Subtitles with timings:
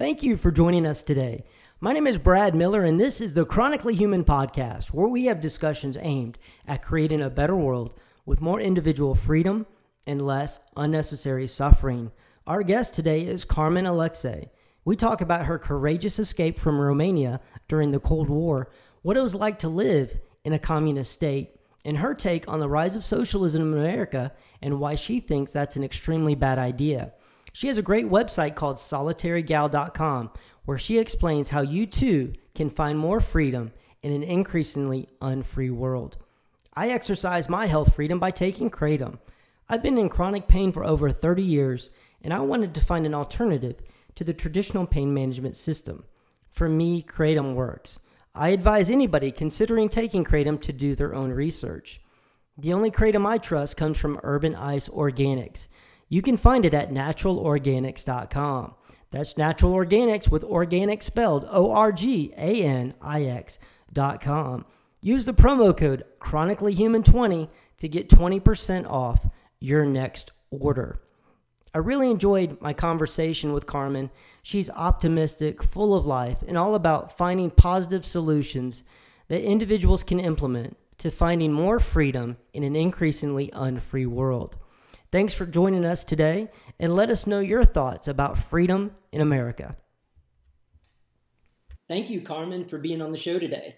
[0.00, 1.44] Thank you for joining us today.
[1.78, 5.42] My name is Brad Miller, and this is the Chronically Human podcast, where we have
[5.42, 7.92] discussions aimed at creating a better world
[8.24, 9.66] with more individual freedom
[10.06, 12.12] and less unnecessary suffering.
[12.46, 14.48] Our guest today is Carmen Alexe.
[14.86, 17.38] We talk about her courageous escape from Romania
[17.68, 18.70] during the Cold War,
[19.02, 22.70] what it was like to live in a communist state, and her take on the
[22.70, 24.32] rise of socialism in America
[24.62, 27.12] and why she thinks that's an extremely bad idea.
[27.52, 30.30] She has a great website called solitarygal.com
[30.64, 36.16] where she explains how you too can find more freedom in an increasingly unfree world.
[36.74, 39.18] I exercise my health freedom by taking Kratom.
[39.68, 41.90] I've been in chronic pain for over 30 years,
[42.22, 43.80] and I wanted to find an alternative
[44.14, 46.04] to the traditional pain management system.
[46.48, 47.98] For me, Kratom works.
[48.34, 52.00] I advise anybody considering taking Kratom to do their own research.
[52.56, 55.68] The only Kratom I trust comes from Urban Ice Organix.
[56.10, 58.74] You can find it at naturalorganix.com.
[59.10, 63.58] That's Natural Organix with organic spelled O R G A N I X
[63.92, 64.66] dot com.
[65.00, 71.00] Use the promo code chronicallyhuman20 to get 20% off your next order.
[71.72, 74.10] I really enjoyed my conversation with Carmen.
[74.42, 78.82] She's optimistic, full of life, and all about finding positive solutions
[79.28, 84.56] that individuals can implement to finding more freedom in an increasingly unfree world.
[85.12, 89.76] Thanks for joining us today and let us know your thoughts about freedom in America.
[91.88, 93.76] Thank you, Carmen, for being on the show today.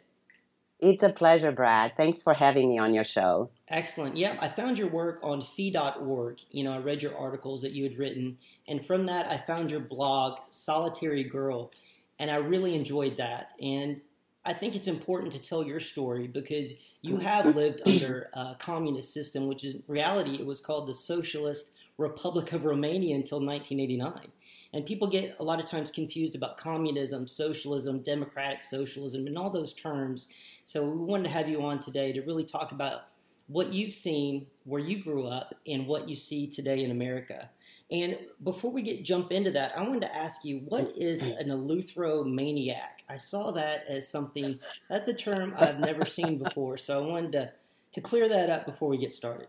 [0.78, 1.96] It's a pleasure, Brad.
[1.96, 3.50] Thanks for having me on your show.
[3.68, 4.16] Excellent.
[4.16, 6.40] Yeah, I found your work on fee.org.
[6.50, 8.36] You know, I read your articles that you had written,
[8.68, 11.70] and from that, I found your blog, Solitary Girl,
[12.18, 13.54] and I really enjoyed that.
[13.62, 14.02] And
[14.44, 17.22] I think it's important to tell your story because you mm.
[17.22, 22.52] have lived under a communist system, which in reality it was called the Socialist Republic
[22.52, 24.32] of Romania until 1989.
[24.72, 29.50] And people get a lot of times confused about communism, socialism, democratic socialism, and all
[29.50, 30.28] those terms.
[30.64, 33.02] So we wanted to have you on today to really talk about
[33.46, 37.50] what you've seen where you grew up and what you see today in America.
[37.92, 41.48] And before we get jump into that, I wanted to ask you, what is an
[41.48, 43.04] eleutheromaniac?
[43.08, 44.58] I saw that as something
[44.88, 47.52] that's a term I've never seen before, so I wanted to
[47.92, 49.48] to clear that up before we get started.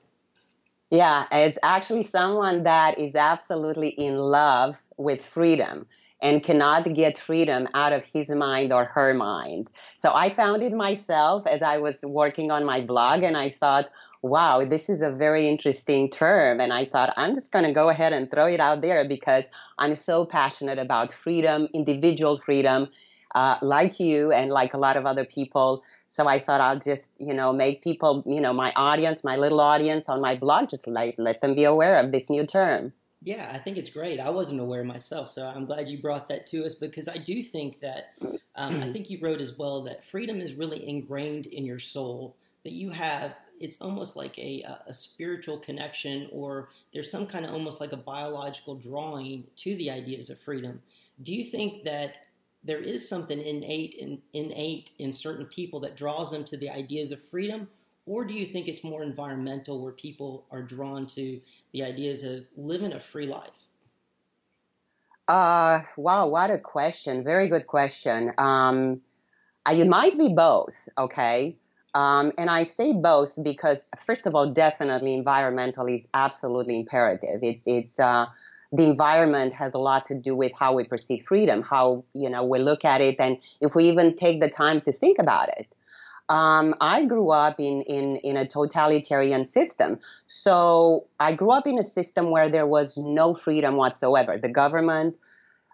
[0.92, 5.88] Yeah, it's actually someone that is absolutely in love with freedom
[6.22, 9.70] and cannot get freedom out of his mind or her mind.
[9.98, 13.90] So I found it myself as I was working on my blog and I thought,
[14.24, 16.62] wow, this is a very interesting term.
[16.62, 19.46] And I thought, I'm just going to go ahead and throw it out there because
[19.78, 22.88] I'm so passionate about freedom, individual freedom,
[23.36, 25.84] uh, like you and like a lot of other people.
[26.08, 29.60] So I thought I'll just, you know, make people, you know, my audience, my little
[29.60, 32.94] audience on my blog, just let, let them be aware of this new term.
[33.22, 34.20] Yeah, I think it's great.
[34.20, 37.42] I wasn't aware myself, so I'm glad you brought that to us because I do
[37.42, 38.16] think that
[38.56, 42.36] um, I think you wrote as well that freedom is really ingrained in your soul.
[42.66, 47.54] That you have it's almost like a, a spiritual connection or there's some kind of
[47.54, 50.82] almost like a biological drawing to the ideas of freedom.
[51.22, 52.18] Do you think that
[52.66, 57.14] there is something innate in, innate in certain people that draws them to the ideas
[57.14, 57.70] of freedom?
[58.06, 61.40] Or do you think it's more environmental where people are drawn to
[61.72, 63.64] the ideas of living a free life?
[65.30, 67.24] Uh, wow, what a question.
[67.24, 68.34] Very good question.
[68.38, 69.00] Um,
[69.72, 71.56] it might be both, okay?
[71.96, 77.44] Um, and I say both because, first of all, definitely environmental is absolutely imperative.
[77.44, 78.26] It's it's uh,
[78.72, 82.44] the environment has a lot to do with how we perceive freedom, how you know
[82.44, 85.68] we look at it, and if we even take the time to think about it.
[86.30, 91.78] Um, I grew up in, in in a totalitarian system, so I grew up in
[91.78, 94.40] a system where there was no freedom whatsoever.
[94.40, 95.16] The government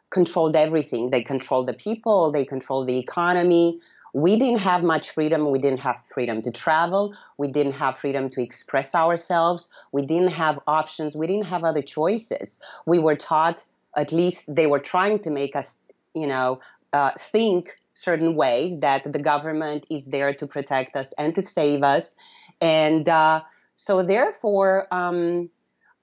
[0.09, 1.11] controlled everything.
[1.11, 2.31] They controlled the people.
[2.31, 3.79] They controlled the economy
[4.13, 5.51] we didn't have much freedom.
[5.51, 7.15] We didn't have freedom to travel.
[7.37, 9.69] We didn't have freedom to express ourselves.
[9.91, 11.15] We didn't have options.
[11.15, 12.61] We didn't have other choices.
[12.85, 13.63] We were taught,
[13.95, 15.79] at least they were trying to make us,
[16.13, 16.59] you know,
[16.93, 21.83] uh, think certain ways that the government is there to protect us and to save
[21.83, 22.15] us.
[22.61, 23.41] And uh,
[23.75, 25.49] so, therefore, um,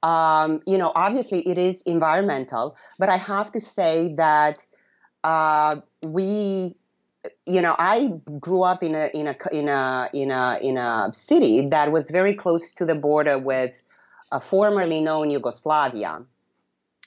[0.02, 4.64] um, you know, obviously it is environmental, but I have to say that
[5.25, 6.76] uh, we
[7.46, 11.11] you know, I grew up in a in a in a in a in a
[11.12, 13.82] city that was very close to the border with
[14.32, 16.23] a formerly known Yugoslavia,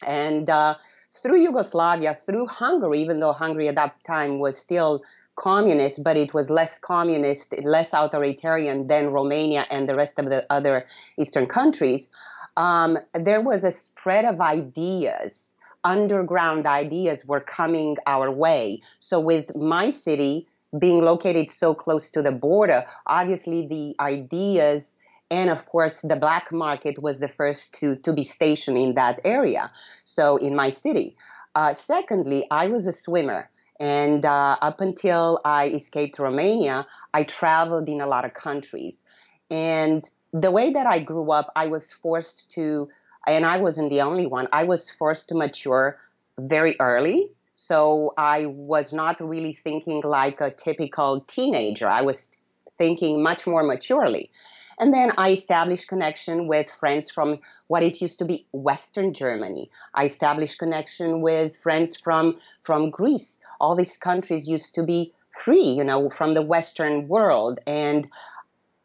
[0.06, 0.76] and uh,
[1.12, 5.04] through Yugoslavia, through Hungary, even though Hungary at that time was still
[5.36, 10.46] communist, but it was less communist, less authoritarian than Romania and the rest of the
[10.50, 10.86] other
[11.18, 12.12] Eastern countries.
[12.58, 18.82] Um, there was a spread of ideas underground ideas were coming our way.
[19.00, 20.48] So with my city
[20.78, 25.00] being located so close to the border, obviously the ideas
[25.32, 29.20] and of course the black market was the first to, to be stationed in that
[29.24, 29.72] area.
[30.04, 31.16] So in my city.
[31.56, 33.50] Uh, secondly, I was a swimmer.
[33.80, 39.06] And uh, up until I escaped Romania, I traveled in a lot of countries.
[39.50, 42.90] And the way that I grew up, I was forced to,
[43.32, 46.00] and I wasn't the only one, I was forced to mature
[46.40, 47.32] very early.
[47.56, 51.90] So I was not really thinking like a typical teenager.
[51.90, 54.32] I was thinking much more maturely.
[54.80, 59.70] And then I established connection with friends from what it used to be Western Germany.
[59.94, 63.42] I established connection with friends from, from Greece.
[63.60, 67.60] All these countries used to be free, you know, from the Western world.
[67.68, 68.08] And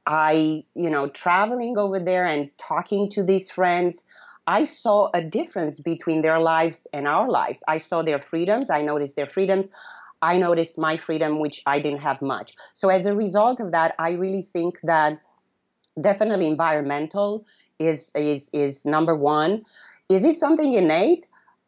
[0.05, 4.05] I, you know, traveling over there and talking to these friends,
[4.46, 7.62] I saw a difference between their lives and our lives.
[7.67, 8.70] I saw their freedoms.
[8.70, 9.69] I noticed their freedoms.
[10.20, 12.55] I noticed my freedom, which I didn't have much.
[12.73, 15.20] So as a result of that, I really think that
[16.00, 17.46] definitely environmental
[17.79, 19.64] is is is number one.
[20.08, 21.26] Is it something innate?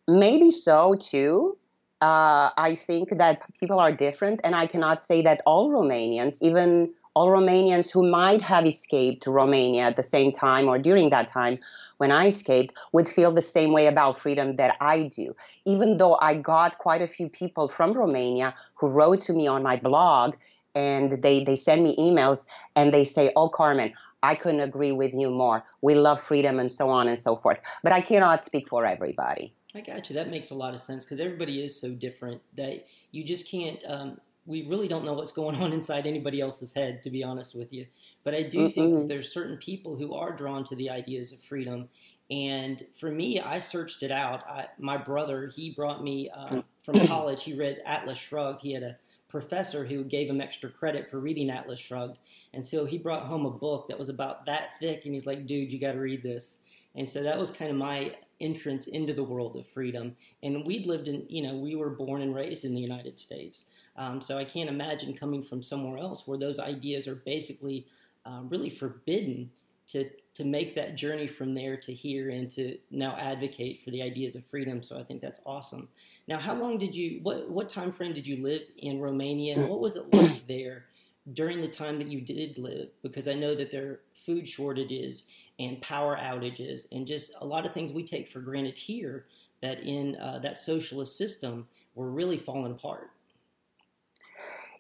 [0.08, 1.58] Maybe so too.
[2.00, 6.92] Uh, I think that people are different, and I cannot say that all Romanians, even
[7.16, 11.58] all Romanians who might have escaped Romania at the same time or during that time
[11.96, 15.34] when I escaped, would feel the same way about freedom that I do.
[15.64, 19.62] Even though I got quite a few people from Romania who wrote to me on
[19.62, 20.34] my blog
[20.74, 25.14] and they, they send me emails and they say, Oh, Carmen, I couldn't agree with
[25.14, 25.64] you more.
[25.80, 27.60] We love freedom and so on and so forth.
[27.82, 29.54] But I cannot speak for everybody.
[29.74, 30.16] I got you.
[30.16, 33.78] That makes a lot of sense because everybody is so different that you just can't.
[33.88, 37.54] Um, we really don't know what's going on inside anybody else's head, to be honest
[37.54, 37.86] with you.
[38.24, 41.32] But I do mm think that there's certain people who are drawn to the ideas
[41.32, 41.88] of freedom.
[42.30, 44.44] And for me, I searched it out.
[44.48, 47.44] I, my brother, he brought me uh, from college.
[47.44, 48.62] He read Atlas Shrugged.
[48.62, 48.96] He had a
[49.28, 52.18] professor who gave him extra credit for reading Atlas Shrugged.
[52.52, 55.46] And so he brought home a book that was about that thick, and he's like,
[55.46, 56.62] dude, you got to read this.
[56.94, 60.16] And so that was kind of my entrance into the world of freedom.
[60.42, 63.66] And we'd lived in, you know, we were born and raised in the United States.
[63.96, 67.86] Um, so I can't imagine coming from somewhere else where those ideas are basically
[68.24, 69.50] uh, really forbidden
[69.88, 74.02] to to make that journey from there to here and to now advocate for the
[74.02, 74.82] ideas of freedom.
[74.82, 75.88] So I think that's awesome.
[76.28, 77.20] Now, how long did you?
[77.22, 79.56] What what time frame did you live in Romania?
[79.56, 80.86] And what was it like there
[81.32, 82.88] during the time that you did live?
[83.02, 85.24] Because I know that there are food shortages
[85.58, 89.24] and power outages and just a lot of things we take for granted here
[89.62, 93.10] that in uh, that socialist system were really falling apart.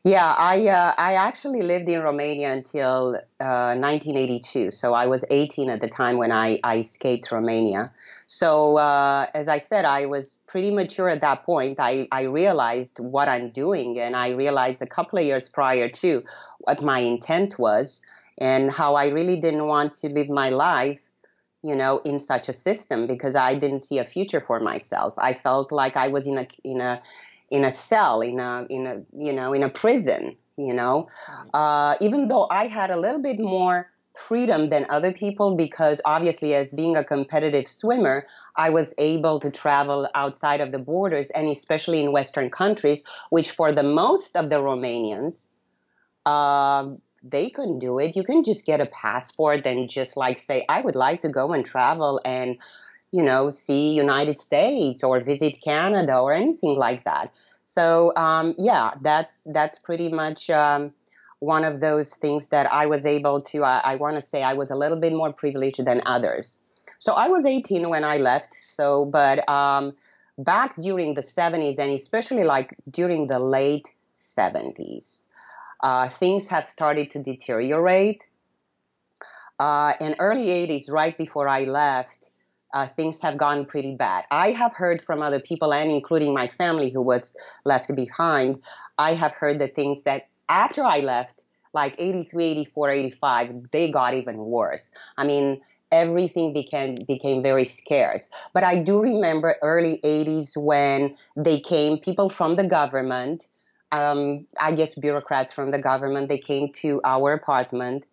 [0.06, 4.70] Yeah, I uh, I actually lived in Romania until uh, 1982.
[4.70, 7.90] So I was 18 at the time when I, I escaped Romania.
[8.28, 11.80] So uh, as I said, I was pretty mature at that point.
[11.80, 16.22] I, I realized what I'm doing, and I realized a couple of years prior to
[16.60, 18.00] what my intent was
[18.38, 21.00] and how I really didn't want to live my life
[21.62, 25.32] you know in such a system because i didn't see a future for myself i
[25.32, 27.00] felt like i was in a in a
[27.50, 30.36] in a cell, in a in a you know in a prison.
[30.58, 31.08] You know,
[31.52, 36.54] uh, even though I had a little bit more freedom than other people because obviously
[36.54, 38.26] as being a competitive swimmer
[38.56, 43.50] i was able to travel outside of the borders and especially in western countries which
[43.50, 45.50] for the most of the romanians
[46.24, 46.88] uh,
[47.22, 50.80] they couldn't do it you can just get a passport and just like say i
[50.80, 52.56] would like to go and travel and
[53.12, 57.32] you know, see United States or visit Canada or anything like that.
[57.64, 60.92] So um, yeah, that's that's pretty much um,
[61.40, 63.64] one of those things that I was able to.
[63.64, 66.58] I, I want to say I was a little bit more privileged than others.
[66.98, 68.54] So I was 18 when I left.
[68.54, 69.94] So, but um,
[70.38, 73.86] back during the 70s and especially like during the late
[74.16, 75.22] 70s,
[75.82, 78.22] uh, things have started to deteriorate.
[79.58, 82.25] Uh, in early 80s, right before I left,
[82.74, 84.24] uh, things have gone pretty bad.
[84.30, 88.62] I have heard from other people, and including my family who was left behind,
[88.98, 91.42] I have heard the things that after I left,
[91.72, 94.92] like 83, 84, 85, they got even worse.
[95.16, 95.60] I mean,
[95.92, 98.30] everything became became very scarce.
[98.52, 103.46] But I do remember early 80s when they came, people from the government,
[103.92, 108.04] um, I guess bureaucrats from the government, they came to our apartment,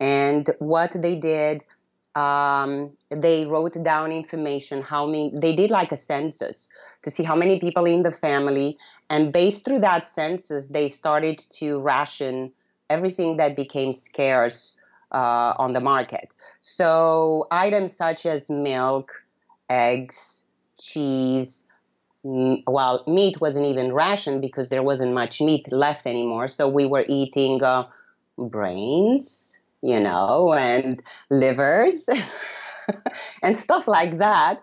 [0.00, 1.64] and what they did
[2.14, 6.68] um, they wrote down information how many they did like a census
[7.02, 8.78] to see how many people in the family.
[9.10, 12.52] And based through that census they started to ration
[12.88, 14.76] everything that became scarce
[15.12, 16.28] uh, on the market.
[16.60, 19.24] So items such as milk
[19.68, 20.46] eggs
[20.78, 21.68] cheese
[22.24, 26.48] well, meat wasn't even rationed because there wasn't much meat left anymore.
[26.48, 27.86] So we were eating uh,
[28.38, 29.53] brains,
[29.84, 32.08] you know, and livers
[33.42, 34.62] and stuff like that.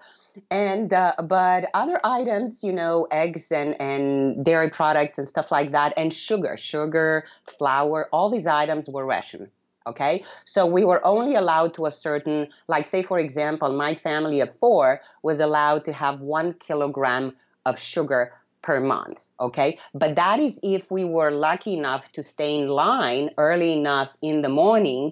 [0.49, 5.71] And uh, but other items, you know, eggs and and dairy products and stuff like
[5.73, 9.49] that, and sugar, sugar, flour, all these items were rationed.
[9.85, 14.39] Okay, so we were only allowed to a certain, like, say, for example, my family
[14.39, 17.35] of four was allowed to have one kilogram
[17.65, 19.19] of sugar per month.
[19.39, 19.77] Okay.
[19.93, 24.41] But that is if we were lucky enough to stay in line early enough in
[24.41, 25.11] the morning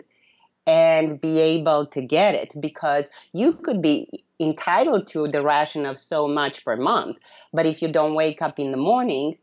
[0.67, 5.97] and be able to get it because you could be entitled to the ration of
[5.99, 7.17] so much per month.
[7.51, 9.37] But if you don't wake up in the morning,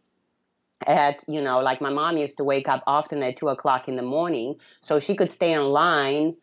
[0.86, 3.96] at you know like my mom used to wake up often at two o'clock in
[3.96, 6.36] the morning so she could stay in line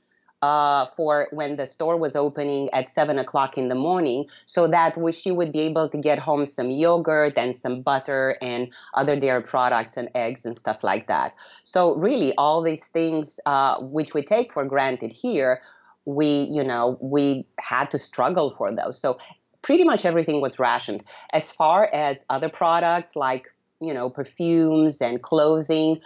[0.43, 4.93] uh, for when the store was opening at seven o'clock in the morning, so that
[5.13, 9.41] she would be able to get home some yogurt and some butter and other dairy
[9.41, 11.33] products and eggs and stuff like that.
[11.63, 15.61] So really, all these things uh, which we take for granted here,
[16.03, 18.99] we you know we had to struggle for those.
[18.99, 19.17] So
[19.61, 21.05] pretty much everything was rationed.
[21.31, 23.47] As far as other products like
[23.79, 26.01] you know perfumes and clothing.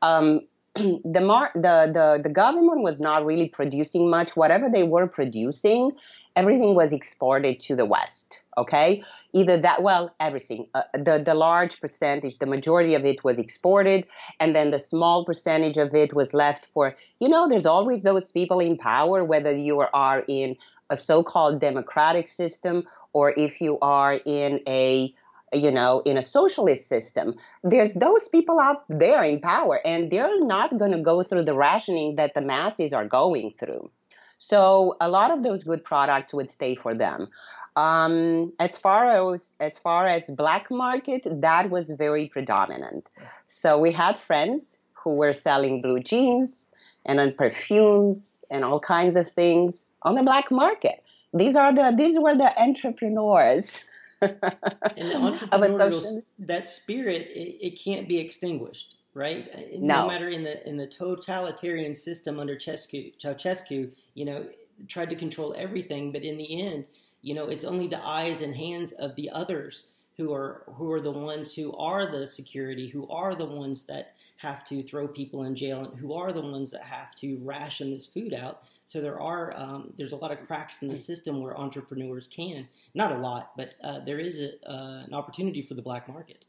[0.00, 0.40] Um,
[0.74, 4.36] the, mar- the the the government was not really producing much.
[4.36, 5.92] Whatever they were producing,
[6.34, 8.38] everything was exported to the West.
[8.56, 9.02] Okay,
[9.32, 10.66] either that well, everything.
[10.74, 14.06] Uh, the the large percentage, the majority of it was exported,
[14.40, 17.48] and then the small percentage of it was left for you know.
[17.48, 20.56] There's always those people in power, whether you are in
[20.88, 25.14] a so-called democratic system or if you are in a
[25.52, 30.44] you know, in a socialist system, there's those people out there in power, and they're
[30.44, 33.90] not going to go through the rationing that the masses are going through.
[34.38, 37.28] So a lot of those good products would stay for them.
[37.76, 43.08] Um, as far as as far as black market, that was very predominant.
[43.46, 46.70] So we had friends who were selling blue jeans
[47.06, 51.02] and on perfumes and all kinds of things on the black market.
[51.32, 53.80] These are the these were the entrepreneurs.
[54.96, 60.02] and the entrepreneurial that spirit it, it, can't be extinguished right uh, no.
[60.02, 64.46] no matter in the in the totalitarian system under Ceausescu, Ceausescu you know
[64.88, 66.86] tried to control everything but in the end
[67.22, 71.00] you know it's only the eyes and hands of the others who are who are
[71.00, 75.44] the ones who are the security who are the ones that have to throw people
[75.44, 78.62] in jail and who are the ones that have to ration this food out
[78.92, 82.68] so there are um, there's a lot of cracks in the system where entrepreneurs can
[82.94, 86.44] not a lot, but uh, there is a, uh, an opportunity for the black market.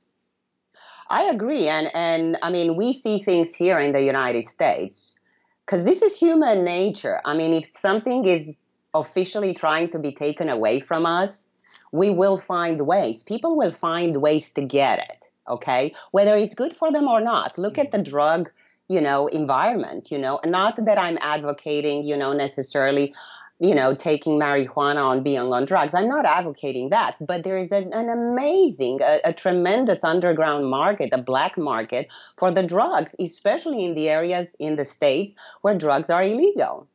[1.09, 5.15] I agree, and and I mean we see things here in the United States
[5.65, 7.21] because this is human nature.
[7.23, 8.57] I mean, if something is
[8.93, 11.49] officially trying to be taken away from us,
[11.93, 13.23] we will find ways.
[13.23, 15.19] People will find ways to get it.
[15.47, 17.57] Okay, whether it's good for them or not.
[17.57, 18.51] Look at the drug
[18.89, 23.13] you know, environment, you know, not that I'm advocating, you know, necessarily,
[23.59, 25.93] you know, taking marijuana on being on drugs.
[25.93, 31.09] I'm not advocating that, but there is an, an amazing, a, a tremendous underground market,
[31.13, 36.09] a black market for the drugs, especially in the areas in the states where drugs
[36.09, 36.87] are illegal.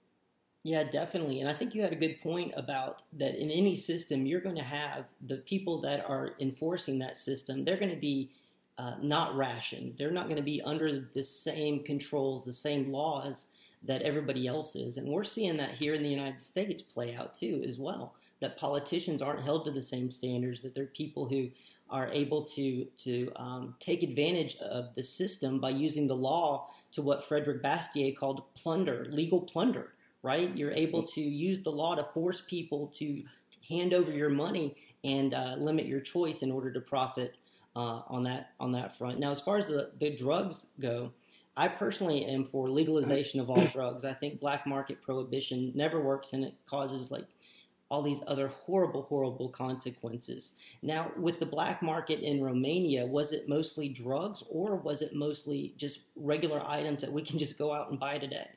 [0.65, 1.41] Yeah, definitely.
[1.41, 4.57] And I think you had a good point about that in any system, you're going
[4.57, 8.31] to have the people that are enforcing that system, they're going to be
[8.79, 9.95] uh, not rationed.
[9.99, 13.49] They're not going to be under the same controls, the same laws
[13.83, 14.97] that everybody else is.
[14.97, 18.15] And we're seeing that here in the United States play out too, as well.
[18.41, 21.49] That politicians aren't held to the same standards, that they're people who
[21.91, 27.03] are able to, to um, take advantage of the system by using the law to
[27.03, 30.55] what Frederick Bastiat called plunder, legal plunder, right?
[30.57, 33.23] You're able to use the law to force people to
[33.69, 37.37] hand over your money and uh, limit your choice in order to profit
[37.79, 39.21] uh, on that on that front.
[39.21, 41.13] Now, as far as the, the drugs go,
[41.57, 44.05] I personally am for legalization of all drugs.
[44.05, 47.27] I think black market prohibition never works, and it causes like
[47.89, 50.55] all these other horrible, horrible consequences.
[50.83, 55.73] Now, with the black market in Romania, was it mostly drugs, or was it mostly
[55.77, 58.49] just regular items that we can just go out and buy today?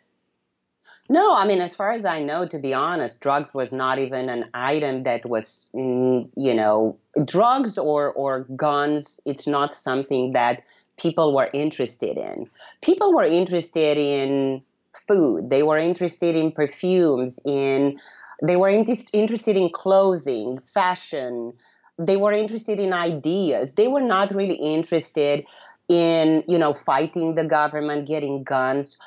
[1.12, 4.30] No, I mean, as far as I know, to be honest, drugs was not even
[4.30, 9.20] an item that was, mm, you know, drugs or, or guns.
[9.26, 10.64] It's not something that
[10.98, 12.50] people were interested in.
[12.82, 14.62] People were interested in
[15.06, 15.50] food.
[15.50, 18.00] They were interested in perfumes, in,
[18.42, 21.52] they were in, interested in clothing, fashion.
[22.00, 23.74] They were interested in ideas.
[23.74, 25.44] They were not really interested
[25.90, 28.98] in, you know, fighting the government, getting guns.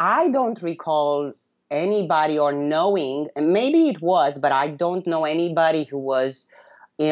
[0.00, 1.32] I don't recall
[1.70, 6.48] anybody or knowing, and maybe it was, but I don't know anybody who was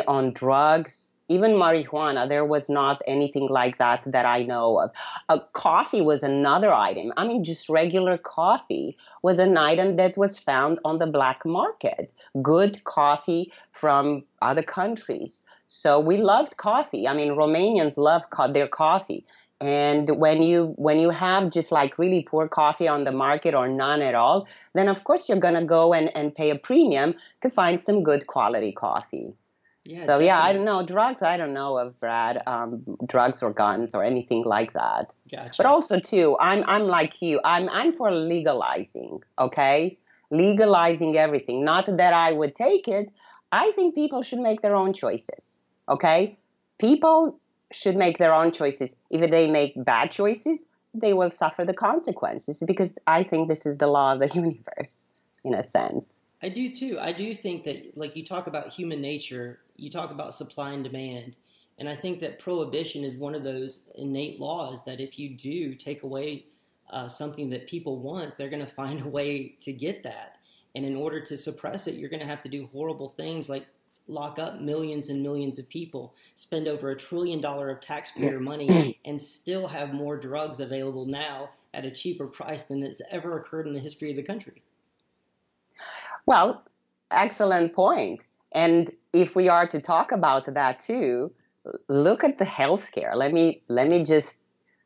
[0.06, 4.90] on drugs even marijuana, there was not anything like that that I know of.
[5.28, 7.12] Uh, coffee was another item.
[7.16, 12.12] I mean, just regular coffee was an item that was found on the black market.
[12.42, 15.44] Good coffee from other countries.
[15.68, 17.08] So we loved coffee.
[17.08, 19.24] I mean, Romanians love co- their coffee.
[19.64, 23.66] And when you when you have just like really poor coffee on the market or
[23.66, 27.48] none at all, then of course you're gonna go and, and pay a premium to
[27.48, 29.32] find some good quality coffee.
[29.86, 30.26] Yeah, so definitely.
[30.26, 31.22] yeah, I don't know drugs.
[31.22, 35.14] I don't know of Brad um, drugs or guns or anything like that.
[35.30, 35.54] Gotcha.
[35.56, 37.40] But also too, I'm I'm like you.
[37.42, 39.22] I'm I'm for legalizing.
[39.38, 39.96] Okay,
[40.30, 41.64] legalizing everything.
[41.64, 43.10] Not that I would take it.
[43.50, 45.56] I think people should make their own choices.
[45.88, 46.36] Okay,
[46.78, 47.38] people
[47.72, 48.98] should make their own choices.
[49.10, 53.78] If they make bad choices, they will suffer the consequences because I think this is
[53.78, 55.08] the law of the universe
[55.44, 56.20] in a sense.
[56.42, 56.98] I do too.
[57.00, 60.84] I do think that, like you talk about human nature, you talk about supply and
[60.84, 61.36] demand.
[61.78, 65.74] And I think that prohibition is one of those innate laws that if you do
[65.74, 66.44] take away
[66.90, 70.38] uh, something that people want, they're going to find a way to get that.
[70.76, 73.66] And in order to suppress it, you're going to have to do horrible things like
[74.06, 78.98] lock up millions and millions of people, spend over a trillion dollar of taxpayer money,
[79.04, 83.66] and still have more drugs available now at a cheaper price than has ever occurred
[83.66, 84.62] in the history of the country.
[86.26, 86.62] Well,
[87.10, 88.24] excellent point.
[88.52, 91.32] And if we are to talk about that too,
[91.88, 93.14] look at the healthcare.
[93.14, 94.42] Let me let me just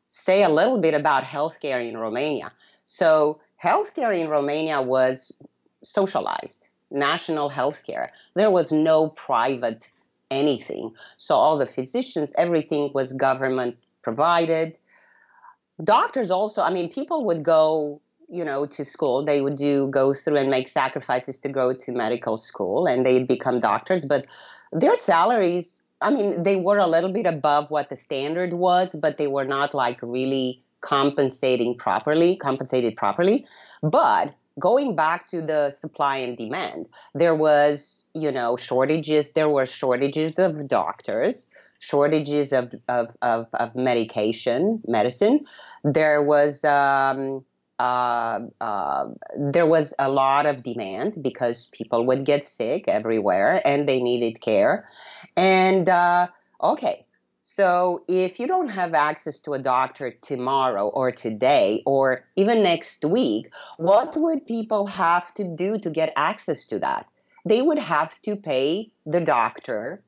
[0.07, 2.51] say a little bit about healthcare in Romania.
[2.85, 5.37] So, healthcare in Romania was
[5.83, 8.09] socialized, national healthcare.
[8.35, 9.89] There was no private
[10.31, 10.93] anything.
[11.17, 14.77] So all the physicians, everything was government provided.
[15.83, 20.13] Doctors also, I mean, people would go you know to school they would do go
[20.13, 24.27] through and make sacrifices to go to medical school and they'd become doctors but
[24.71, 29.17] their salaries i mean they were a little bit above what the standard was but
[29.17, 33.45] they were not like really compensating properly compensated properly
[33.81, 39.65] but going back to the supply and demand there was you know shortages there were
[39.65, 45.45] shortages of doctors shortages of of, of, of medication medicine
[45.83, 47.43] there was um,
[47.79, 49.05] uh, uh,
[49.37, 54.41] there was a lot of demand because people would get sick everywhere and they needed
[54.41, 54.87] care.
[55.37, 56.27] And uh,
[56.61, 57.05] okay,
[57.51, 63.03] so if you don't have access to a doctor tomorrow or today or even next
[63.03, 67.07] week, what would people have to do to get access to that?
[67.45, 70.03] They would have to pay the doctor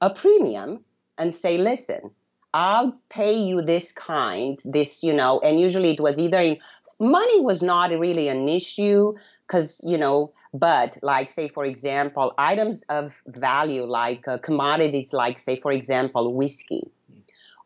[0.00, 0.80] a premium
[1.16, 2.10] and say, listen,
[2.52, 6.58] I'll pay you this kind, this, you know, and usually it was either in
[6.98, 9.14] money was not really an issue
[9.46, 15.38] because you know but like say for example items of value like uh, commodities like
[15.38, 16.92] say for example whiskey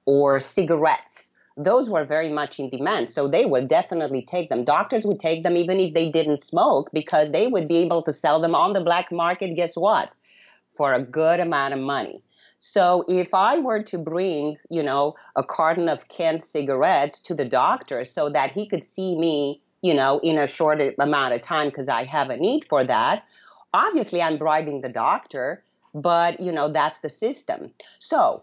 [0.07, 1.31] or cigarettes
[1.65, 3.11] those were very much in demand.
[3.11, 4.65] So they would definitely take them.
[4.65, 8.13] Doctors would take them even if they didn't smoke because they would be able to
[8.13, 10.11] sell them on the black market guess what?
[10.77, 12.23] For a good amount of money.
[12.61, 17.45] So if I were to bring, you know, a carton of Kent cigarettes to the
[17.45, 21.69] doctor so that he could see me, you know, in a short amount of time
[21.69, 23.25] because I have a need for that,
[23.73, 25.63] obviously I'm bribing the doctor,
[25.95, 27.73] but you know, that's the system.
[27.99, 28.43] So,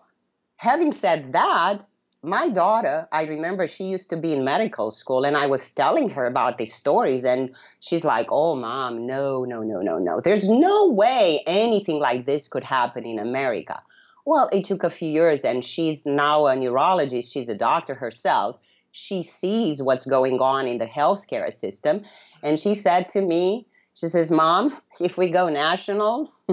[0.58, 1.86] having said that,
[2.24, 6.10] my daughter, I remember she used to be in medical school and I was telling
[6.10, 10.20] her about these stories and she's like, "Oh, mom, no, no, no, no, no.
[10.20, 13.82] There's no way anything like this could happen in America."
[14.26, 17.32] Well, it took a few years, and she's now a neurologist.
[17.32, 18.58] She's a doctor herself.
[19.00, 22.04] She sees what's going on in the healthcare system.
[22.42, 26.32] And she said to me, she says, Mom, if we go national,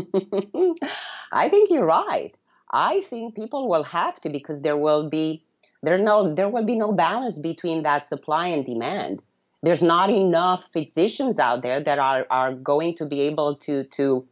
[1.33, 2.35] I think you're right.
[2.71, 5.43] I think people will have to because there will be
[5.83, 9.23] there no there will be no balance between that supply and demand.
[9.63, 14.27] There's not enough physicians out there that are, are going to be able to to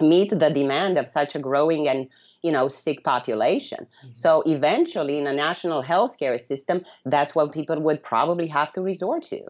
[0.00, 2.08] meet the demand of such a growing and
[2.42, 3.86] you know sick population.
[3.86, 4.14] Mm-hmm.
[4.14, 9.24] so eventually in a national healthcare system that's what people would probably have to resort
[9.24, 9.42] to.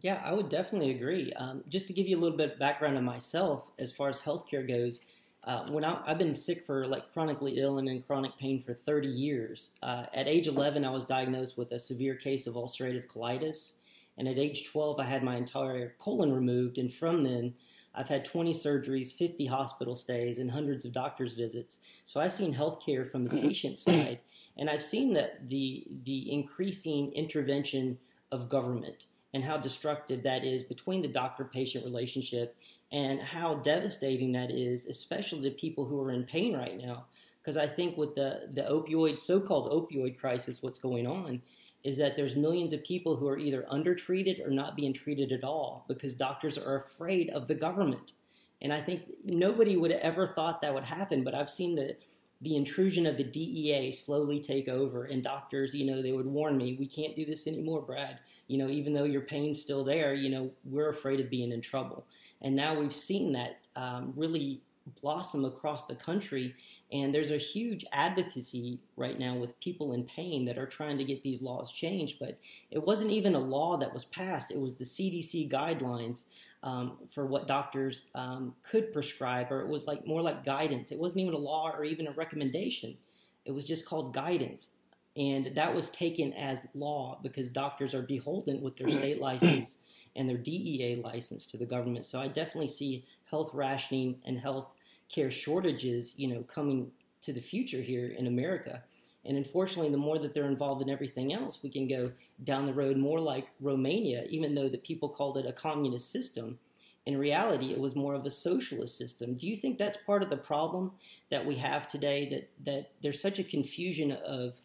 [0.00, 1.32] Yeah i would definitely agree.
[1.34, 4.22] Um, just to give you a little bit of background on myself as far as
[4.22, 5.04] healthcare goes
[5.44, 8.74] uh, when I, have been sick for like chronically ill and in chronic pain for
[8.74, 9.76] 30 years.
[9.82, 13.74] Uh, at age 11 i was diagnosed with a severe case of ulcerative colitis.
[14.16, 16.78] And at age 12 i had my entire colon removed.
[16.78, 17.54] And from then
[17.94, 21.80] I've had 20 surgeries, 50 hospital stays, and hundreds of doctor's visits.
[22.04, 23.48] So I've seen healthcare from the mm-hmm.
[23.48, 24.20] patient side,
[24.56, 27.98] and I've seen that the the increasing intervention
[28.30, 32.54] of government and how destructive that is between the doctor-patient relationship
[32.90, 37.06] and how devastating that is, especially to people who are in pain right now.
[37.40, 41.42] because I think with the the opioid so-called opioid crisis, what's going on
[41.84, 45.44] is that there's millions of people who are either undertreated or not being treated at
[45.44, 48.12] all because doctors are afraid of the government.
[48.60, 51.96] And I think nobody would have ever thought that would happen, but I've seen the
[52.42, 56.56] the intrusion of the DEA slowly take over and doctors, you know, they would warn
[56.56, 58.18] me, we can't do this anymore, Brad.
[58.48, 61.60] You know, even though your pain's still there, you know, we're afraid of being in
[61.60, 62.04] trouble.
[62.40, 64.60] And now we've seen that um, really
[65.00, 66.54] blossom across the country.
[66.92, 71.04] And there's a huge advocacy right now with people in pain that are trying to
[71.04, 72.18] get these laws changed.
[72.20, 72.38] But
[72.70, 76.24] it wasn't even a law that was passed, it was the CDC guidelines.
[76.64, 80.92] Um, for what doctors um, could prescribe, or it was like more like guidance.
[80.92, 82.96] It wasn't even a law or even a recommendation.
[83.44, 84.70] It was just called guidance,
[85.16, 89.82] and that was taken as law because doctors are beholden with their state license
[90.14, 92.04] and their DEA license to the government.
[92.04, 94.68] So I definitely see health rationing and health
[95.12, 98.82] care shortages, you know, coming to the future here in America.
[99.24, 102.10] And unfortunately, the more that they're involved in everything else, we can go
[102.42, 106.58] down the road more like Romania, even though the people called it a communist system.
[107.06, 109.34] In reality, it was more of a socialist system.
[109.34, 110.92] Do you think that's part of the problem
[111.30, 112.28] that we have today?
[112.28, 114.60] That that there's such a confusion of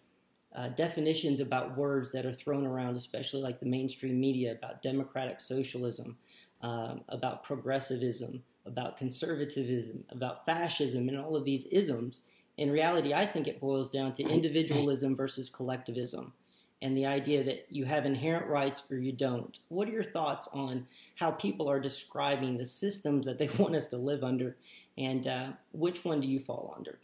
[0.56, 5.40] uh, definitions about words that are thrown around, especially like the mainstream media, about democratic
[5.40, 6.18] socialism,
[6.62, 12.22] um, about progressivism, about conservatism, about fascism, and all of these isms.
[12.58, 16.34] In reality, I think it boils down to individualism versus collectivism
[16.82, 19.60] and the idea that you have inherent rights or you don't.
[19.70, 23.88] What are your thoughts on how people are describing the systems that they want us
[23.88, 24.56] to live under,
[24.98, 27.00] and uh, which one do you fall under?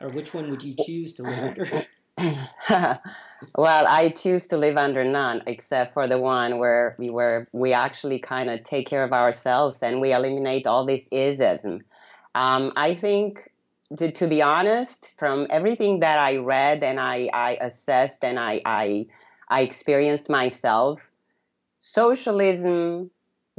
[0.00, 1.86] Or which one would you choose to live under?
[3.56, 7.72] well, I choose to live under none, except for the one where we where we
[7.72, 11.82] actually kind of take care of ourselves and we eliminate all this isism.
[12.34, 13.50] Um, I think,
[13.96, 18.60] to, to be honest, from everything that I read and I, I assessed and I,
[18.64, 19.06] I
[19.48, 21.00] I experienced myself,
[21.80, 23.10] socialism,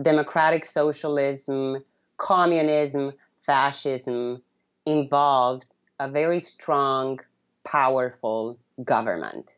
[0.01, 1.83] democratic socialism,
[2.17, 3.11] communism,
[3.45, 4.41] fascism
[4.85, 5.65] involved
[5.99, 7.19] a very strong
[7.63, 9.51] powerful government.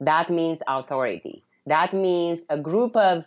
[0.00, 1.44] That means authority.
[1.66, 3.26] That means a group of,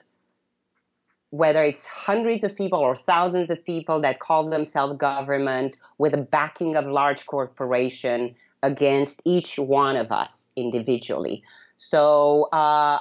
[1.32, 6.22] whether it's hundreds of people or thousands of people that call themselves government with the
[6.22, 11.44] backing of large corporation against each one of us individually.
[11.78, 13.00] So uh,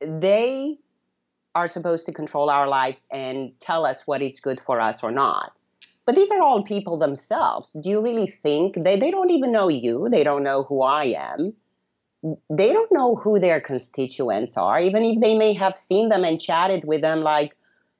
[0.00, 0.78] they
[1.54, 5.12] are supposed to control our lives and tell us what is good for us or
[5.12, 5.53] not.
[6.06, 7.72] But these are all people themselves.
[7.72, 10.08] Do you really think they, they don't even know you?
[10.10, 11.54] They don't know who I am.
[12.50, 16.40] They don't know who their constituents are, even if they may have seen them and
[16.40, 17.56] chatted with them like,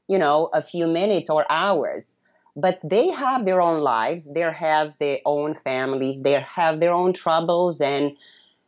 [0.09, 2.21] you know, a few minutes or hours.
[2.57, 7.13] But they have their own lives, they have their own families, they have their own
[7.13, 8.17] troubles, and,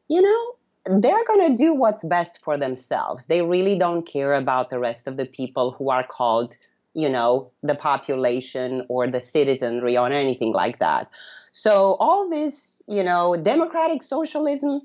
[0.09, 3.27] you know, they're going to do what's best for themselves.
[3.27, 6.57] They really don't care about the rest of the people who are called
[6.97, 11.11] you know, the population or the citizenry or anything like that.
[11.53, 14.81] So all this, you know, democratic socialism,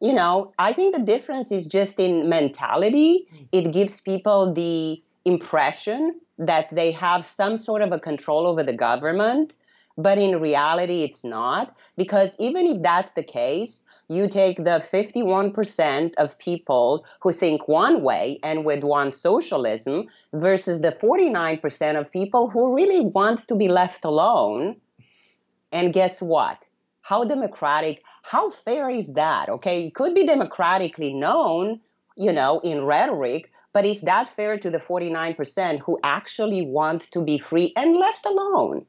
[0.00, 3.26] you know, I think the difference is just in mentality.
[3.50, 8.72] It gives people the impression that they have some sort of a control over the
[8.72, 9.52] government,
[9.98, 11.76] but in reality, it's not.
[11.96, 18.02] Because even if that's the case, you take the 51% of people who think one
[18.02, 23.68] way and would want socialism versus the 49% of people who really want to be
[23.68, 24.76] left alone.
[25.70, 26.58] And guess what?
[27.00, 29.48] How democratic, how fair is that?
[29.48, 31.80] Okay, it could be democratically known,
[32.16, 37.22] you know, in rhetoric, but is that fair to the 49% who actually want to
[37.22, 38.84] be free and left alone?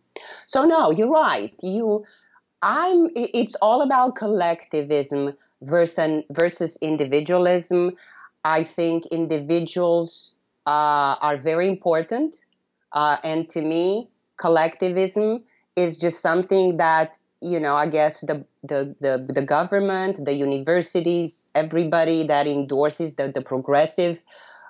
[0.45, 1.54] So no, you're right.
[1.62, 2.06] You
[2.63, 7.97] I'm it's all about collectivism versus versus individualism.
[8.45, 10.34] I think individuals
[10.65, 12.38] uh, are very important,
[12.93, 15.43] uh, and to me, collectivism
[15.76, 17.76] is just something that you know.
[17.76, 24.21] I guess the the the, the government, the universities, everybody that endorses the the progressive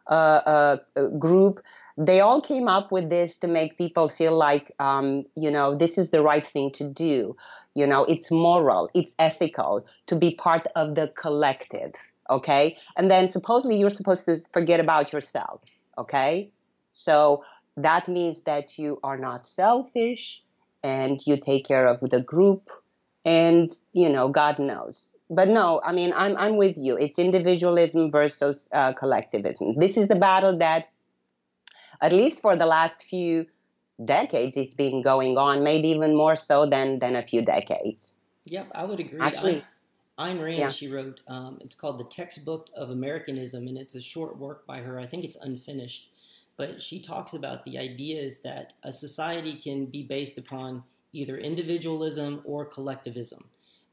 [0.08, 0.78] uh, uh
[1.20, 1.62] group
[1.98, 5.98] they all came up with this to make people feel like um, you know this
[5.98, 7.36] is the right thing to do
[7.76, 11.94] you know, it's moral, it's ethical to be part of the collective.
[12.30, 12.78] Okay.
[12.96, 15.62] And then supposedly you're supposed to forget about yourself.
[15.98, 16.52] Okay.
[16.94, 17.44] So
[17.78, 20.44] that means that you are not selfish
[20.84, 22.70] and you take care of the group
[23.26, 25.16] and, you know, God knows.
[25.30, 26.96] But no, I mean, I'm, I'm with you.
[26.98, 29.76] It's individualism versus uh, collectivism.
[29.80, 30.90] This is the battle that,
[32.02, 33.48] at least for the last few
[34.04, 38.16] decades it's been going on, maybe even more so than than a few decades.
[38.46, 39.20] Yep, I would agree.
[39.22, 39.64] Actually,
[40.20, 40.70] Ayn Rand, yeah.
[40.70, 44.80] she wrote, um, it's called The Textbook of Americanism, and it's a short work by
[44.80, 45.00] her.
[45.00, 46.10] I think it's unfinished.
[46.56, 52.42] But she talks about the ideas that a society can be based upon either individualism
[52.46, 53.46] or collectivism.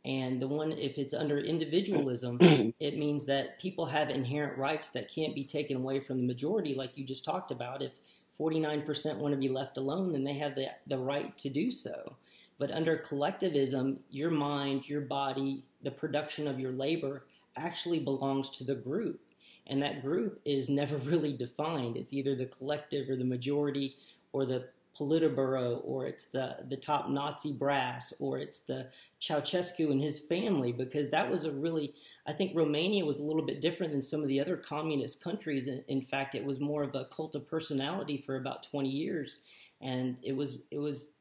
[0.05, 2.39] And the one, if it's under individualism,
[2.81, 6.75] it means that people have inherent rights that can't be taken away from the majority,
[6.75, 7.83] like you just talked about.
[7.83, 7.93] If
[8.39, 12.17] 49% want to be left alone, then they have the, the right to do so.
[12.59, 17.25] But under collectivism, your mind, your body, the production of your labor
[17.57, 19.21] actually belongs to the group.
[19.67, 21.97] And that group is never really defined.
[21.97, 23.97] It's either the collective or the majority
[24.33, 28.89] or the Politburo or it's the, the top Nazi brass or it's the
[29.21, 31.95] Ceausescu and his family because that was a really,
[32.27, 35.69] I think Romania was a little bit different than some of the other communist countries.
[35.69, 39.45] In, in fact, it was more of a cult of personality for about 20 years.
[39.81, 41.13] And it was, it was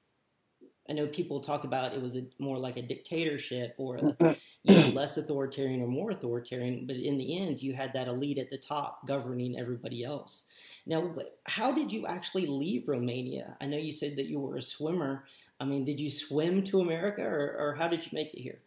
[0.89, 4.15] I know people talk about it was a, more like a dictatorship or a, you
[4.19, 4.35] know,
[4.67, 4.97] mm-hmm.
[4.97, 8.57] less authoritarian or more authoritarian, but in the end, you had that elite at the
[8.57, 10.45] top governing everybody else.
[10.89, 11.13] Now,
[11.45, 13.55] how did you actually leave Romania?
[13.61, 15.23] I know you said that you were a swimmer.
[15.59, 18.59] I mean, did you swim to America, or, or how did you make it here?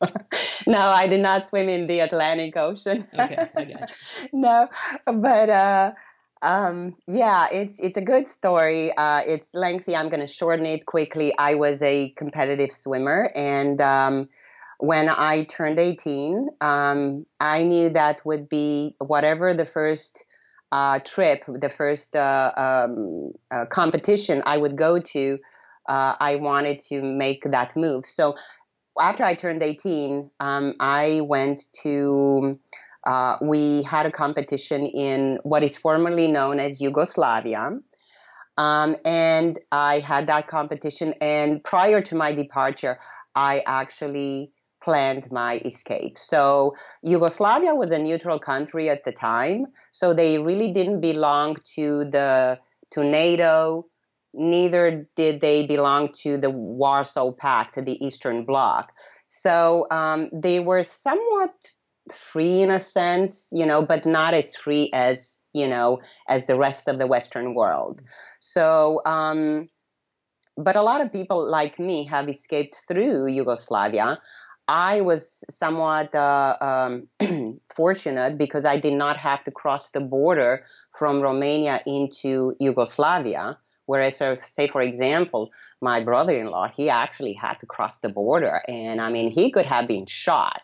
[0.66, 3.06] no, I did not swim in the Atlantic Ocean.
[3.16, 3.86] okay, I got you.
[4.32, 4.68] no,
[5.06, 5.92] but uh,
[6.42, 8.92] um, yeah, it's it's a good story.
[8.96, 9.94] Uh, it's lengthy.
[9.94, 11.32] I'm going to shorten it quickly.
[11.38, 14.28] I was a competitive swimmer, and um,
[14.78, 20.24] when I turned 18, um, I knew that would be whatever the first
[20.72, 25.38] uh, trip, the first uh, um, uh, competition I would go to.
[25.88, 28.06] Uh, I wanted to make that move.
[28.06, 28.36] So
[28.98, 32.58] after I turned 18, um, I went to
[33.04, 37.70] uh, we had a competition in what is formerly known as Yugoslavia.
[38.56, 41.14] Um, and I had that competition.
[41.20, 43.00] And prior to my departure,
[43.34, 44.51] I actually
[44.82, 46.18] planned my escape.
[46.18, 52.04] So Yugoslavia was a neutral country at the time, so they really didn't belong to
[52.04, 52.58] the
[52.90, 53.86] to NATO.
[54.34, 58.92] Neither did they belong to the Warsaw Pact, the Eastern Bloc.
[59.26, 61.54] So um, they were somewhat
[62.12, 66.58] free in a sense, you know, but not as free as, you know, as the
[66.58, 68.02] rest of the Western world.
[68.40, 69.68] So, um,
[70.56, 74.20] but a lot of people like me have escaped through Yugoslavia.
[74.68, 76.56] I was somewhat uh,
[77.20, 80.64] um, fortunate because I did not have to cross the border
[80.96, 83.58] from Romania into Yugoslavia.
[83.86, 88.62] Whereas, say, for example, my brother in law, he actually had to cross the border.
[88.68, 90.62] And I mean, he could have been shot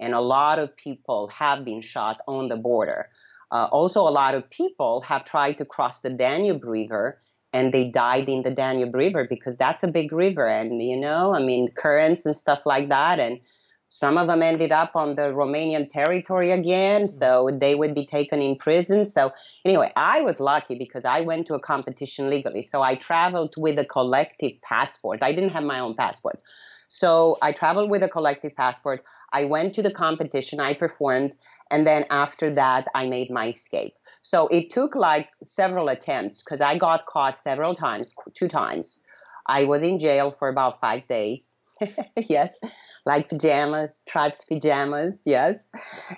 [0.00, 3.10] and a lot of people have been shot on the border.
[3.52, 7.20] Uh, also, a lot of people have tried to cross the Danube River
[7.52, 11.34] and they died in the Danube River because that's a big river and, you know,
[11.34, 13.18] I mean, currents and stuff like that.
[13.18, 13.40] And
[13.88, 17.10] some of them ended up on the Romanian territory again, mm.
[17.10, 19.04] so they would be taken in prison.
[19.04, 19.32] So,
[19.64, 22.62] anyway, I was lucky because I went to a competition legally.
[22.62, 25.22] So, I traveled with a collective passport.
[25.22, 26.40] I didn't have my own passport.
[26.88, 29.02] So, I traveled with a collective passport.
[29.32, 31.34] I went to the competition, I performed,
[31.68, 33.94] and then after that, I made my escape.
[34.22, 39.02] So it took like several attempts because I got caught several times, two times.
[39.46, 41.56] I was in jail for about five days.
[42.16, 42.60] yes,
[43.06, 45.22] like pajamas, striped pajamas.
[45.24, 45.70] Yes,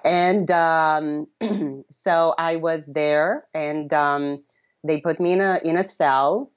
[0.04, 1.28] and um,
[1.90, 4.42] so I was there, and um,
[4.82, 6.50] they put me in a in a cell.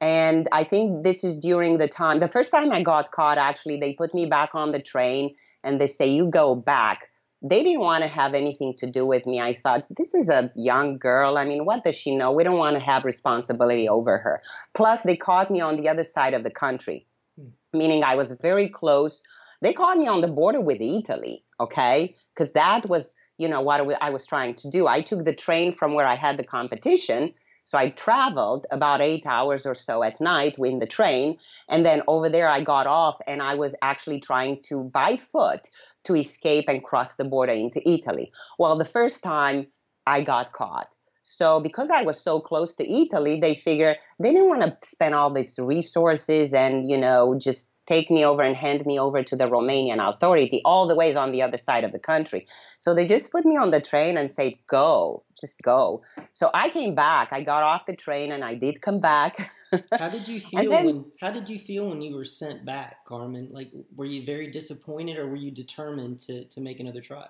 [0.00, 2.20] And I think this is during the time.
[2.20, 5.34] The first time I got caught, actually, they put me back on the train
[5.64, 7.08] and they say, you go back.
[7.42, 9.40] They didn't want to have anything to do with me.
[9.40, 11.38] I thought, this is a young girl.
[11.38, 12.32] I mean, what does she know?
[12.32, 14.42] We don't want to have responsibility over her.
[14.74, 17.06] Plus, they caught me on the other side of the country,
[17.38, 17.48] hmm.
[17.72, 19.22] meaning I was very close.
[19.62, 22.16] They caught me on the border with Italy, okay?
[22.34, 24.86] Because that was, you know, what I was trying to do.
[24.88, 27.34] I took the train from where I had the competition
[27.68, 31.36] so I traveled about eight hours or so at night in the train.
[31.68, 35.68] And then over there, I got off and I was actually trying to, by foot,
[36.08, 38.32] to escape and cross the border into Italy.
[38.58, 39.68] Well, the first time
[40.06, 40.88] I got caught.
[41.22, 45.14] So because I was so close to Italy, they figured they didn't want to spend
[45.14, 49.36] all these resources and, you know, just take me over and hand me over to
[49.36, 52.46] the Romanian authority all the ways on the other side of the country.
[52.78, 56.02] So they just put me on the train and said, go, just go.
[56.32, 57.28] So I came back.
[57.32, 59.50] I got off the train and I did come back.
[59.98, 63.04] how did you feel then, when how did you feel when you were sent back,
[63.04, 63.48] Carmen?
[63.50, 67.28] Like were you very disappointed or were you determined to, to make another try?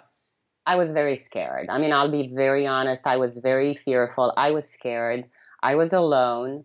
[0.66, 1.68] I was very scared.
[1.70, 3.07] I mean, I'll be very honest.
[3.07, 4.35] I was very fearful.
[4.37, 5.24] I was scared.
[5.62, 6.64] I was alone.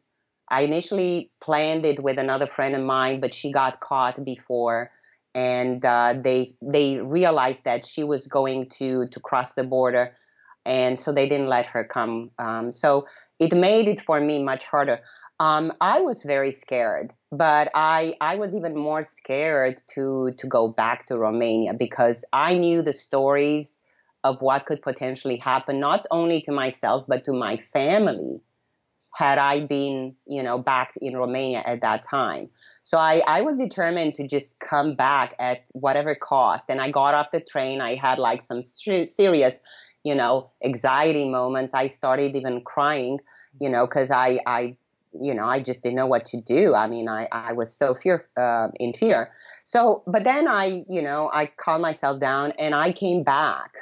[0.50, 4.92] I initially planned it with another friend of mine, but she got caught before.
[5.36, 10.16] and uh, they they realized that she was going to to cross the border,
[10.66, 12.30] and so they didn't let her come.
[12.38, 13.08] Um, so
[13.40, 15.00] it made it for me much harder.
[15.40, 20.68] Um, I was very scared, but I I was even more scared to to go
[20.68, 23.82] back to Romania because I knew the stories
[24.24, 28.42] of what could potentially happen, not only to myself but to my family,
[29.14, 32.50] had I been you know back in Romania at that time.
[32.84, 36.70] So I, I was determined to just come back at whatever cost.
[36.70, 37.80] And I got off the train.
[37.80, 39.62] I had like some serious,
[40.04, 41.74] you know, anxiety moments.
[41.74, 43.20] I started even crying,
[43.60, 44.76] you know, because I, I,
[45.22, 46.76] you know, I just didn't know what to do.
[46.76, 49.32] I mean, I, I was so fear, uh, in fear.
[49.64, 53.76] So, but then I, you know, I calmed myself down and I came back.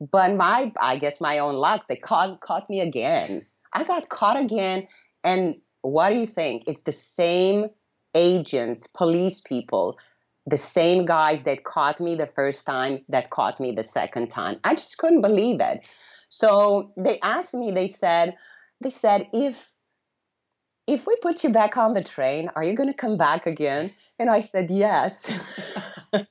[0.00, 3.46] But my, I guess my own luck, they caught, caught me again.
[3.72, 4.88] I got caught again.
[5.22, 6.64] And what do you think?
[6.66, 7.68] It's the same
[8.14, 9.98] agents, police people,
[10.46, 14.58] the same guys that caught me the first time that caught me the second time.
[14.64, 15.88] I just couldn't believe it.
[16.28, 18.34] So they asked me, they said,
[18.80, 19.70] they said, if
[20.86, 23.92] if we put you back on the train, are you going to come back again?
[24.18, 25.30] And I said, yes.
[26.12, 26.26] and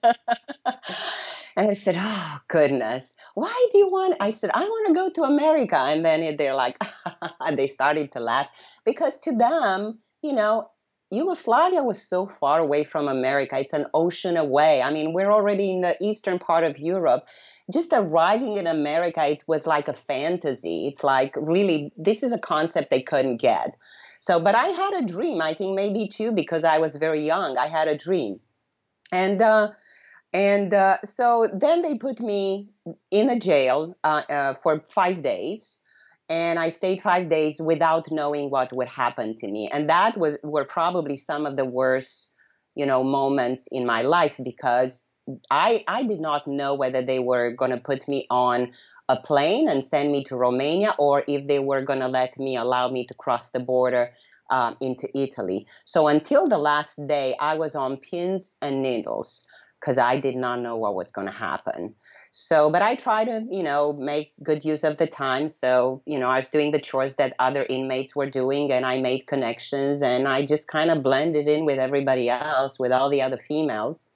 [1.58, 3.16] I said, oh, goodness.
[3.34, 4.16] Why do you want?
[4.20, 5.78] I said, I want to go to America.
[5.78, 6.78] And then they're like,
[7.40, 8.48] and they started to laugh
[8.86, 10.70] because to them, you know,
[11.10, 13.60] Yugoslavia was so far away from America.
[13.60, 14.82] It's an ocean away.
[14.82, 17.26] I mean, we're already in the eastern part of Europe.
[17.72, 20.88] Just arriving in America, it was like a fantasy.
[20.88, 23.76] It's like really, this is a concept they couldn't get.
[24.24, 25.42] So, but I had a dream.
[25.42, 27.58] I think maybe too because I was very young.
[27.58, 28.40] I had a dream,
[29.12, 29.72] and uh,
[30.32, 32.70] and uh, so then they put me
[33.12, 35.82] in a jail uh, uh for five days
[36.30, 39.70] and I stayed five days without knowing what would happen to me.
[39.74, 42.32] And that was were probably some of the worst,
[42.76, 45.10] you know, moments in my life because
[45.50, 48.72] I I did not know whether they were going to put me on
[49.10, 52.56] a plane and send me to Romania or if they were going to let me
[52.56, 54.14] allow me to cross the border
[54.50, 55.68] um, into Italy.
[55.86, 59.46] So until the last day, I was on pins and needles
[59.80, 61.96] because I did not know what was going to happen.
[62.32, 65.50] So, but I try to, you know, make good use of the time.
[65.50, 69.00] So, you know, I was doing the chores that other inmates were doing and I
[69.00, 73.22] made connections and I just kind of blended in with everybody else, with all the
[73.22, 74.10] other females.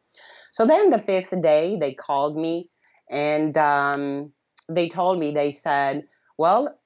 [0.58, 2.72] So then the fifth day, they called me
[3.12, 4.32] and um,
[4.68, 6.06] they told me, they said,
[6.40, 6.80] well,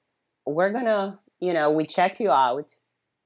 [0.44, 2.70] we're going to, you know, we checked you out.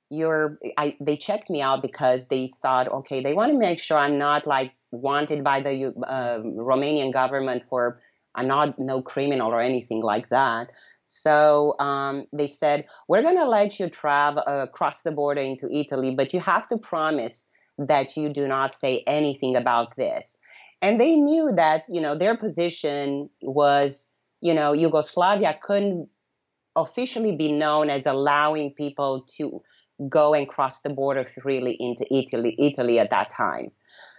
[0.08, 3.98] You're, I, they checked me out because they thought, okay, they want to make sure
[3.98, 8.00] I'm not like wanted by the uh, Romanian government for
[8.36, 10.70] I'm not no criminal or anything like that.
[11.06, 15.68] So um, they said we're going to let you travel uh, across the border into
[15.68, 20.38] Italy, but you have to promise that you do not say anything about this.
[20.82, 24.10] And they knew that you know their position was
[24.40, 26.08] you know Yugoslavia couldn't
[26.76, 29.62] officially be known as allowing people to
[30.08, 33.70] go and cross the border freely into Italy, Italy at that time.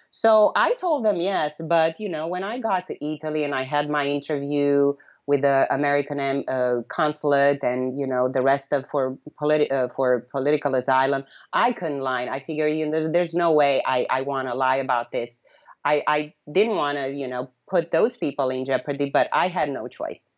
[0.10, 3.64] So I told them yes, but you know, when I got to Italy and I
[3.64, 4.94] had my interview
[5.28, 9.90] with the American um, uh, consulate and you know the rest of for politi- uh,
[9.96, 12.26] for political asylum, I couldn't lie.
[12.28, 15.44] I figured you know, there's, there's no way I, I want to lie about this.
[15.86, 19.70] I, I didn't want to you know put those people in jeopardy, but I had
[19.70, 20.32] no choice.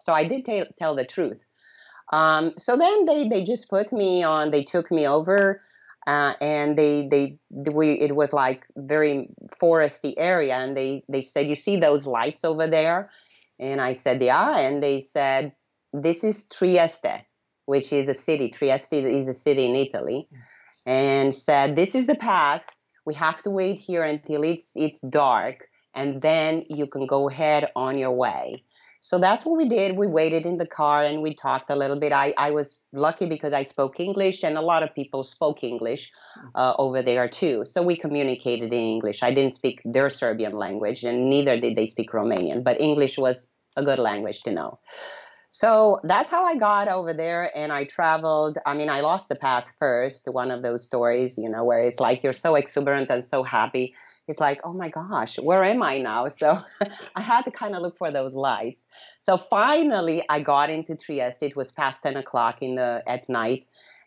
[0.00, 1.40] So I did t- tell the truth.
[2.12, 4.50] Um, so then they they just put me on.
[4.50, 5.60] They took me over
[6.06, 7.38] uh, and they they
[7.72, 9.28] we it was like very
[9.60, 13.10] foresty area and they they said you see those lights over there
[13.60, 14.58] and i said yeah.
[14.58, 15.52] And they said
[15.92, 17.24] this is trieste
[17.66, 18.48] which is a city.
[18.50, 20.28] Trieste is a city in italy.
[20.86, 22.66] And said this is the path.
[23.06, 27.70] We have to wait here until it's it's dark and then you can go ahead
[27.76, 28.64] on your way
[29.00, 29.96] so that's what we did.
[29.96, 32.12] We waited in the car and we talked a little bit.
[32.12, 36.12] I, I was lucky because I spoke English and a lot of people spoke English
[36.54, 37.64] uh, over there too.
[37.64, 39.22] So we communicated in English.
[39.22, 43.50] I didn't speak their Serbian language and neither did they speak Romanian, but English was
[43.74, 44.78] a good language to know.
[45.50, 48.58] So that's how I got over there and I traveled.
[48.66, 52.00] I mean, I lost the path first, one of those stories, you know, where it's
[52.00, 53.94] like you're so exuberant and so happy
[54.30, 56.28] it's like, oh my gosh, where am I now?
[56.28, 56.62] So
[57.16, 58.82] I had to kind of look for those lights.
[59.20, 61.42] So finally, I got into Trieste.
[61.42, 63.66] It was past 10 o'clock in the at night,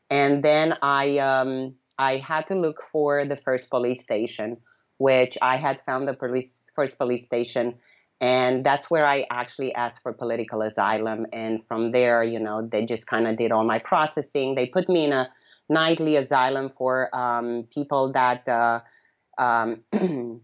[0.09, 4.57] and then I um, I had to look for the first police station,
[4.97, 7.75] which I had found the police first police station,
[8.19, 11.27] and that's where I actually asked for political asylum.
[11.31, 14.55] And from there, you know, they just kind of did all my processing.
[14.55, 15.29] They put me in a
[15.69, 18.47] nightly asylum for um, people that.
[18.47, 18.79] Uh,
[19.37, 19.83] um,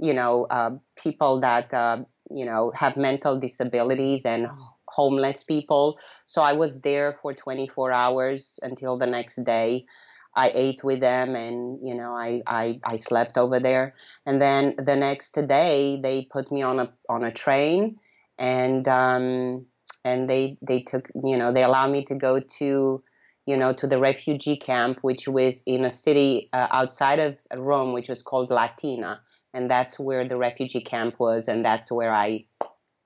[0.00, 1.98] you know, uh, people that, uh,
[2.30, 4.48] you know, have mental disabilities and
[4.88, 5.98] homeless people.
[6.26, 9.86] So I was there for 24 hours until the next day.
[10.34, 13.94] I ate with them and, you know, I, I, I slept over there.
[14.24, 17.98] And then the next day they put me on a, on a train
[18.38, 19.66] and, um,
[20.04, 23.02] and they, they took, you know, they allowed me to go to,
[23.46, 27.92] you know, to the refugee camp, which was in a city uh, outside of Rome,
[27.92, 29.20] which was called Latina.
[29.54, 31.48] And that's where the refugee camp was.
[31.48, 32.44] And that's where I,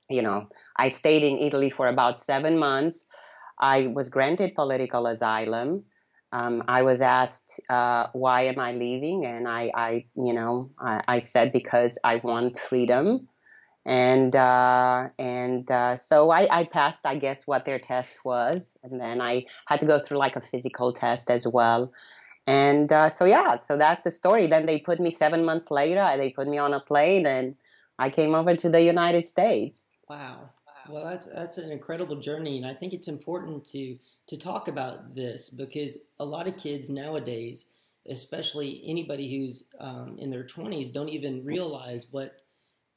[0.08, 3.08] you know, I stayed in Italy for about seven months.
[3.58, 5.84] I was granted political asylum.
[6.32, 9.24] Um, I was asked, uh, why am I leaving?
[9.24, 13.28] And I, I you know, I, I, said because I want freedom.
[13.86, 19.00] And uh, and uh, so I, I, passed, I guess, what their test was, and
[19.00, 21.92] then I had to go through like a physical test as well.
[22.48, 24.48] And uh, so yeah, so that's the story.
[24.48, 26.04] Then they put me seven months later.
[26.16, 27.54] They put me on a plane, and
[27.96, 29.78] I came over to the United States.
[30.08, 30.50] Wow.
[30.88, 35.14] Well, that's that's an incredible journey, and I think it's important to to talk about
[35.14, 37.66] this because a lot of kids nowadays,
[38.08, 42.42] especially anybody who's um, in their twenties, don't even realize what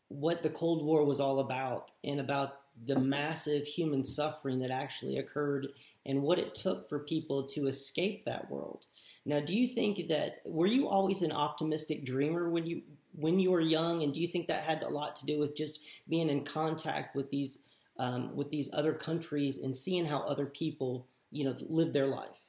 [0.10, 5.18] what the Cold War was all about and about the massive human suffering that actually
[5.18, 5.68] occurred
[6.05, 8.86] and what it took for people to escape that world.
[9.26, 12.82] Now, do you think that were you always an optimistic dreamer when you
[13.16, 15.55] when you were young, and do you think that had a lot to do with
[15.55, 17.57] just being in contact with these
[17.97, 22.48] um, with these other countries and seeing how other people, you know, live their life?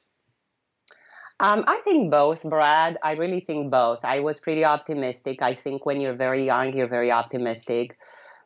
[1.41, 2.97] Um, I think both, Brad.
[3.03, 4.05] I really think both.
[4.05, 5.41] I was pretty optimistic.
[5.41, 7.97] I think when you're very young, you're very optimistic.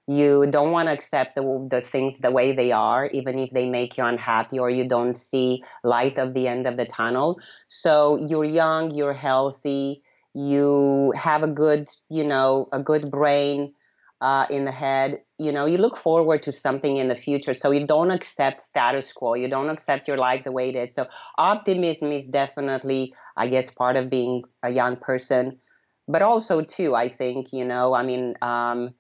[0.08, 3.70] You don't want to accept the, the things the way they are, even if they
[3.70, 7.40] make you unhappy or you don't see light of the end of the tunnel.
[7.68, 13.74] So you're young, you're healthy, you have a good, you know, a good brain
[14.22, 17.54] uh, in the head, you know, you look forward to something in the future.
[17.54, 19.34] So you don't accept status quo.
[19.34, 20.94] You don't accept your life the way it is.
[20.94, 21.08] So
[21.38, 25.60] optimism is definitely, I guess, part of being a young person.
[26.08, 28.94] But also, too, I think, you know, I mean, um,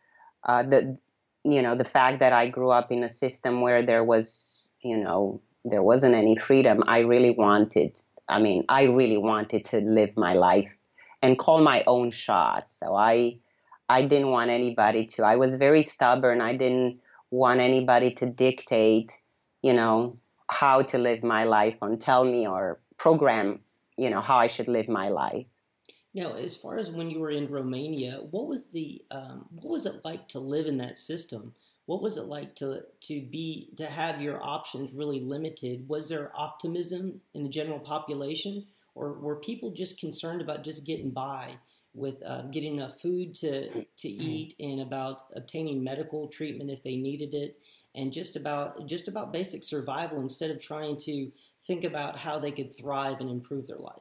[0.43, 0.97] uh, the,
[1.43, 4.97] you know, the fact that I grew up in a system where there was, you
[4.97, 6.84] know, there wasn't any freedom.
[6.88, 7.95] I really wanted,
[8.28, 10.76] I mean, I really wanted to live my life
[11.22, 12.80] and call my own shots.
[12.80, 13.38] So I,
[13.88, 15.23] I didn't want anybody to.
[15.23, 16.41] I was very stubborn.
[16.41, 19.11] I didn't want anybody to dictate,
[19.61, 20.17] you know,
[20.49, 23.59] how to live my life and tell me or program,
[23.97, 25.45] you know, how I should live my life.
[26.13, 29.86] Now, as far as when you were in Romania, what was the um, what was
[29.86, 31.53] it like to live in that system?
[31.88, 35.89] What was it like to to be to have your options really limited?
[35.89, 38.65] Was there optimism in the general population,
[38.95, 41.57] or were people just concerned about just getting by?
[41.95, 44.21] With uh, getting enough food to, to mm-hmm.
[44.21, 47.57] eat and about obtaining medical treatment if they needed it
[47.95, 51.31] and just about just about basic survival instead of trying to
[51.65, 53.95] think about how they could thrive and improve their life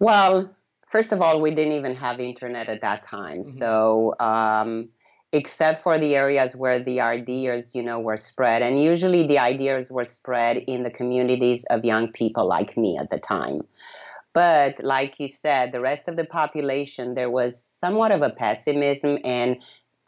[0.00, 0.54] well
[0.90, 3.48] first of all we didn't even have internet at that time mm-hmm.
[3.48, 4.88] so um,
[5.32, 9.90] except for the areas where the ideas you know were spread and usually the ideas
[9.90, 13.62] were spread in the communities of young people like me at the time
[14.34, 19.18] but like you said, the rest of the population, there was somewhat of a pessimism
[19.24, 19.58] and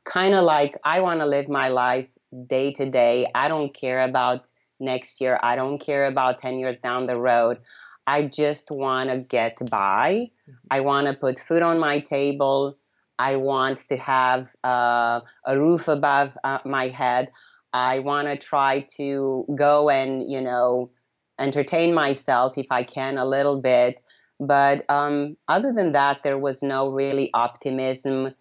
[0.05, 2.09] kind of like, I want to live my life
[2.47, 3.27] day to day.
[3.35, 4.51] I don't care about
[4.81, 5.39] next year.
[5.43, 7.59] I don't care about 10 years down the road.
[8.07, 10.31] I just want to get by.
[10.71, 12.77] I want to put food on my table.
[13.19, 17.31] I want to have uh, a roof above uh, my head.
[17.73, 20.91] I want to try to go and, you know,
[21.39, 24.04] entertain myself if I can a little bit.
[24.41, 28.35] But um, other than that, there was no really optimism.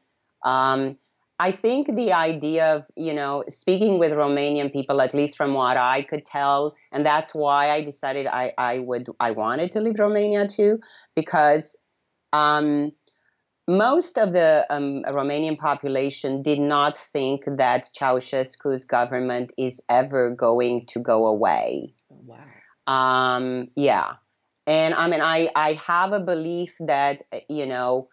[0.44, 0.98] Um,
[1.40, 5.78] I think the idea of, you know, speaking with Romanian people, at least from what
[5.78, 10.00] I could tell, and that's why I decided I, I would, I wanted to leave
[10.00, 10.80] Romania too,
[11.16, 11.78] because
[12.32, 12.92] um,
[13.68, 20.86] most of the um, Romanian population did not think that Ceausescu's government is ever going
[20.88, 21.94] to go away.
[22.10, 22.46] Wow.
[22.88, 24.14] Um, yeah.
[24.66, 28.10] And I mean, I, I have a belief that, you know,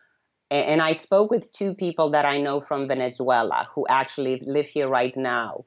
[0.50, 4.88] and, I spoke with two people that I know from Venezuela who actually live here
[4.88, 5.64] right now.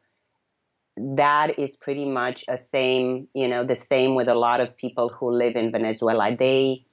[0.98, 5.08] That is pretty much a same, you know, the same with a lot of people
[5.08, 6.36] who live in Venezuela.
[6.36, 6.86] They,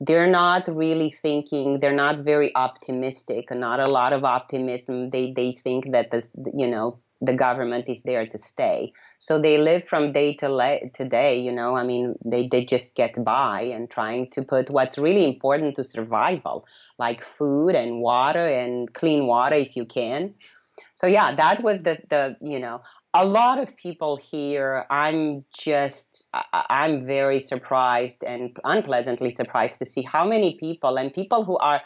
[0.00, 5.52] they're not really thinking they're not very optimistic not a lot of optimism they they
[5.52, 6.22] think that the
[6.52, 8.92] you know the government is there to stay.
[9.18, 12.64] So they live from day to, la- to day, you know, I mean, they, they
[12.64, 16.66] just get by and trying to put what's really important to survival,
[16.98, 20.34] like food and water and clean water if you can.
[20.94, 22.82] So yeah, that was the, the, you know,
[23.14, 30.02] a lot of people here, I'm just, I'm very surprised and unpleasantly surprised to see
[30.02, 31.80] how many people and people who are,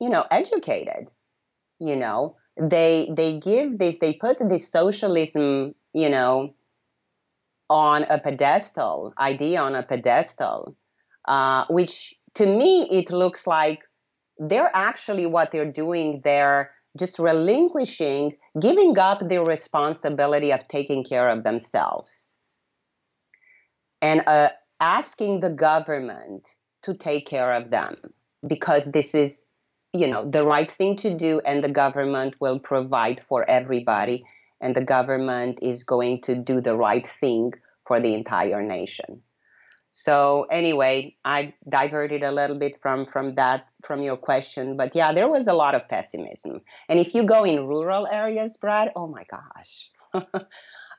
[0.00, 1.08] you know, educated,
[1.78, 6.54] you know, they they give this they put this socialism you know
[7.68, 10.76] on a pedestal idea on a pedestal
[11.26, 13.80] uh, which to me it looks like
[14.40, 16.22] they're actually what they're doing.
[16.24, 22.34] They're just relinquishing giving up their responsibility of taking care of themselves
[24.02, 24.48] and uh,
[24.80, 26.48] asking the government
[26.82, 27.96] to take care of them
[28.44, 29.46] because this is
[29.92, 34.24] you know the right thing to do and the government will provide for everybody.
[34.62, 37.54] And the government is going to do the right thing
[37.86, 39.22] for the entire nation.
[39.92, 44.76] So anyway i diverted a little bit from from that from your question.
[44.76, 46.60] But yeah there was a lot of pessimism.
[46.88, 49.90] And if you go in rural areas brad oh my gosh.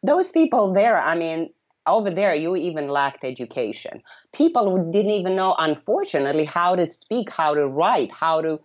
[0.03, 1.51] Those people there i mean
[1.87, 4.01] over there you even lacked education.
[4.33, 8.59] People who didn't even know unfortunately how to speak how to write how to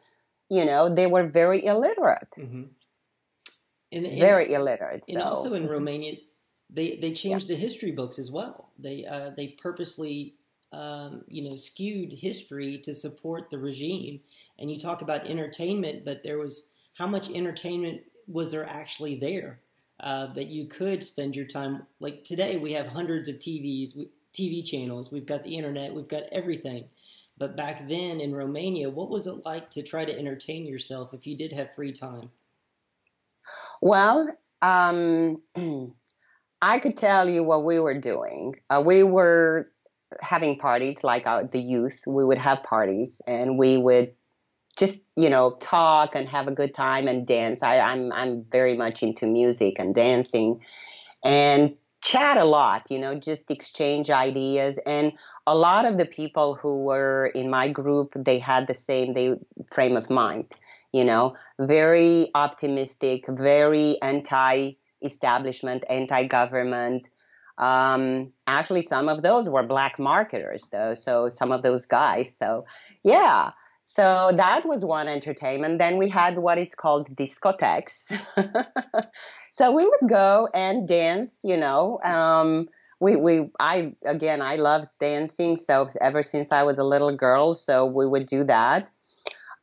[0.49, 2.29] you know, they were very illiterate.
[2.39, 2.65] Mm-hmm.
[3.93, 5.05] And, and, very illiterate.
[5.09, 5.23] And so.
[5.23, 6.17] also in Romania,
[6.71, 7.55] they they changed yeah.
[7.55, 8.71] the history books as well.
[8.79, 10.35] They uh, they purposely
[10.73, 14.21] um, you know skewed history to support the regime.
[14.59, 19.61] And you talk about entertainment, but there was how much entertainment was there actually there
[20.01, 21.87] uh, that you could spend your time?
[22.01, 23.97] Like today, we have hundreds of TVs,
[24.35, 25.13] TV channels.
[25.13, 25.95] We've got the internet.
[25.95, 26.85] We've got everything.
[27.39, 31.27] But back then in Romania, what was it like to try to entertain yourself if
[31.27, 32.31] you did have free time?
[33.83, 35.43] Well, um,
[36.63, 38.55] I could tell you what we were doing.
[38.71, 39.71] Uh, we were
[40.21, 42.01] having parties like uh, the youth.
[42.07, 44.15] We would have parties and we would
[44.77, 47.63] just you know talk and have a good time and dance.
[47.63, 50.61] I, I'm I'm very much into music and dancing,
[51.25, 52.91] and chat a lot.
[52.91, 55.13] You know, just exchange ideas and
[55.47, 59.37] a lot of the people who were in my group they had the same they
[59.73, 60.47] frame of mind
[60.93, 64.73] you know very optimistic very anti
[65.03, 67.07] establishment anti government
[67.59, 72.65] um, actually some of those were black marketers though so some of those guys so
[73.03, 73.51] yeah
[73.87, 78.13] so that was one entertainment then we had what is called discotheques
[79.53, 82.69] so we would go and dance you know um,
[83.01, 87.55] we we I again I loved dancing so ever since I was a little girl
[87.55, 88.91] so we would do that.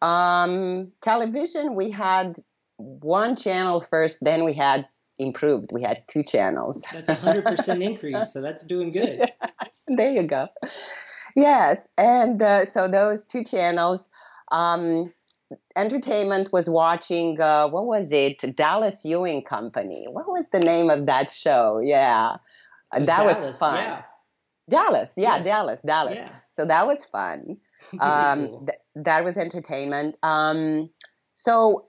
[0.01, 2.35] Um, television we had
[2.77, 6.85] one channel first then we had improved we had two channels.
[6.91, 9.31] That's a hundred percent increase so that's doing good.
[9.87, 10.47] there you go.
[11.35, 14.09] Yes, and uh, so those two channels.
[14.51, 15.13] Um,
[15.75, 21.05] entertainment was watching uh, what was it dallas ewing company what was the name of
[21.05, 22.37] that show yeah
[22.99, 23.75] that Dallas, was fun.
[23.75, 24.01] Yeah.
[24.69, 25.45] Dallas, yeah, yes.
[25.45, 26.15] Dallas, Dallas.
[26.15, 26.29] Yeah.
[26.49, 27.57] So that was fun.
[27.99, 30.15] um, th- that was entertainment.
[30.23, 30.89] Um,
[31.33, 31.87] so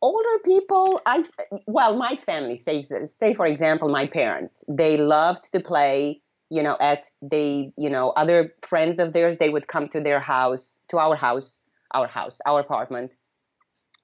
[0.00, 1.24] older people, I
[1.66, 6.20] well, my family, say say for example, my parents, they loved to play.
[6.52, 10.20] You know, at they, you know, other friends of theirs, they would come to their
[10.20, 11.60] house, to our house,
[11.94, 13.10] our house, our apartment,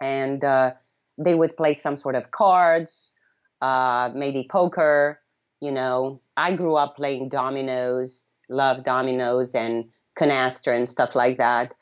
[0.00, 0.72] and uh,
[1.18, 3.12] they would play some sort of cards,
[3.60, 5.20] uh, maybe poker,
[5.60, 9.84] you know, I grew up playing dominoes, love dominoes and
[10.18, 11.72] canasta and stuff like that.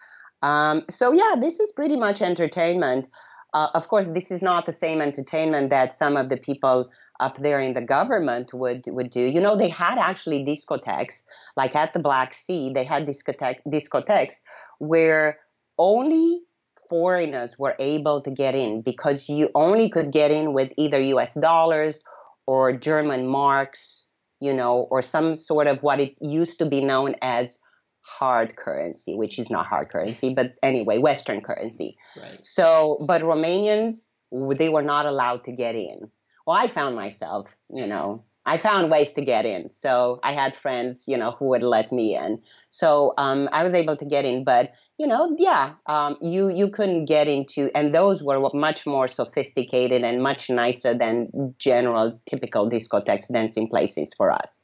[0.43, 3.07] Um, so yeah, this is pretty much entertainment.
[3.55, 6.91] Uh, of course, this is not the same entertainment that some of the people
[7.21, 9.21] up there in the government would would do.
[9.21, 11.25] You know, they had actually discotheques,
[11.57, 14.43] like at the Black Sea, they had discotheque, discotheques
[14.79, 15.39] where
[15.79, 16.43] only
[16.89, 21.35] foreigners were able to get in because you only could get in with either US
[21.35, 22.01] dollars
[22.47, 24.09] or German marks,
[24.41, 27.59] you know, or some sort of what it used to be known as
[28.03, 31.97] hard currency, which is not hard currency, but anyway, Western currency.
[32.17, 32.39] Right.
[32.43, 36.11] So, but Romanians, they were not allowed to get in.
[36.47, 39.71] Well, I found myself, you know, I found ways to get in.
[39.71, 42.41] So I had friends, you know, who would let me in.
[42.71, 46.71] So um, I was able to get in, but you know, yeah, um, you you
[46.71, 52.71] couldn't get into, and those were much more sophisticated and much nicer than general typical
[52.71, 54.63] discotheques dancing places for us.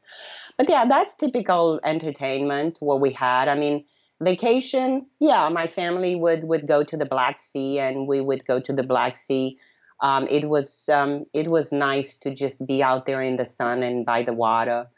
[0.56, 3.48] But yeah, that's typical entertainment what we had.
[3.48, 3.84] I mean,
[4.22, 8.58] vacation, yeah, my family would would go to the Black Sea, and we would go
[8.58, 9.58] to the Black Sea
[10.02, 13.82] um, it was um, it was nice to just be out there in the sun
[13.82, 14.88] and by the water.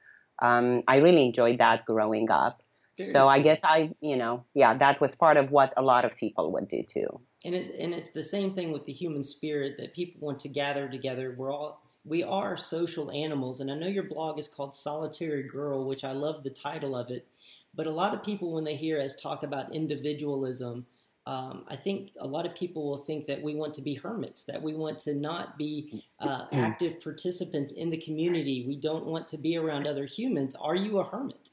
[0.41, 2.63] Um, I really enjoyed that growing up.
[2.97, 6.05] Very so I guess I, you know, yeah, that was part of what a lot
[6.05, 7.21] of people would do too.
[7.45, 10.49] And it, and it's the same thing with the human spirit that people want to
[10.49, 11.35] gather together.
[11.37, 15.87] We're all we are social animals, and I know your blog is called Solitary Girl,
[15.87, 17.27] which I love the title of it.
[17.75, 20.87] But a lot of people, when they hear us talk about individualism,
[21.27, 24.45] um, I think a lot of people will think that we want to be hermits,
[24.45, 28.65] that we want to not be uh, active participants in the community.
[28.67, 30.55] We don't want to be around other humans.
[30.55, 31.51] Are you a hermit?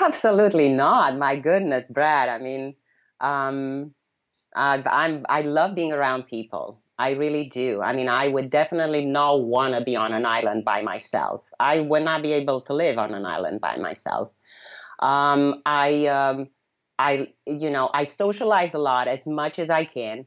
[0.00, 1.18] Absolutely not.
[1.18, 2.30] My goodness, Brad.
[2.30, 2.74] I mean,
[3.20, 3.94] um,
[4.54, 6.80] I, I'm I love being around people.
[6.98, 7.80] I really do.
[7.82, 11.42] I mean, I would definitely not want to be on an island by myself.
[11.60, 14.30] I would not be able to live on an island by myself.
[14.98, 16.48] Um, I, um,
[16.98, 20.26] I, you know, I socialize a lot as much as I can,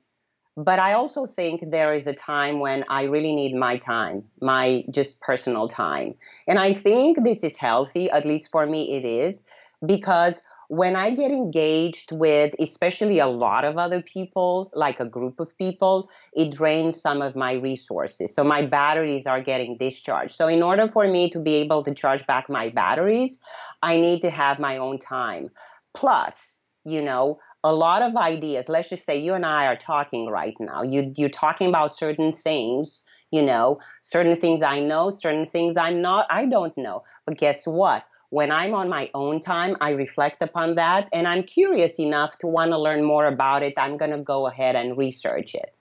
[0.57, 4.84] but I also think there is a time when I really need my time, my
[4.91, 6.15] just personal time.
[6.47, 9.45] And I think this is healthy, at least for me it is,
[9.86, 10.41] because
[10.72, 15.57] when I get engaged with, especially a lot of other people, like a group of
[15.57, 18.34] people, it drains some of my resources.
[18.34, 20.34] So my batteries are getting discharged.
[20.34, 23.41] So in order for me to be able to charge back my batteries,
[23.84, 25.51] I need to have my own time.
[25.93, 28.70] Plus, you know, a lot of ideas.
[28.70, 30.82] Let's just say you and I are talking right now.
[30.84, 36.02] You, you're talking about certain things, you know, certain things I know, certain things I'm
[36.02, 37.04] not, I don't know.
[37.26, 38.06] But guess what?
[38.32, 42.48] when I'm on my own time, I reflect upon that and I'm curious enough to
[42.48, 43.74] want to learn more about it.
[43.78, 45.76] I'm going to go ahead and research it.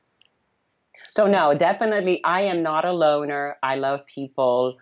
[1.13, 3.57] So, no, definitely, I am not a loner.
[3.63, 4.79] I love people.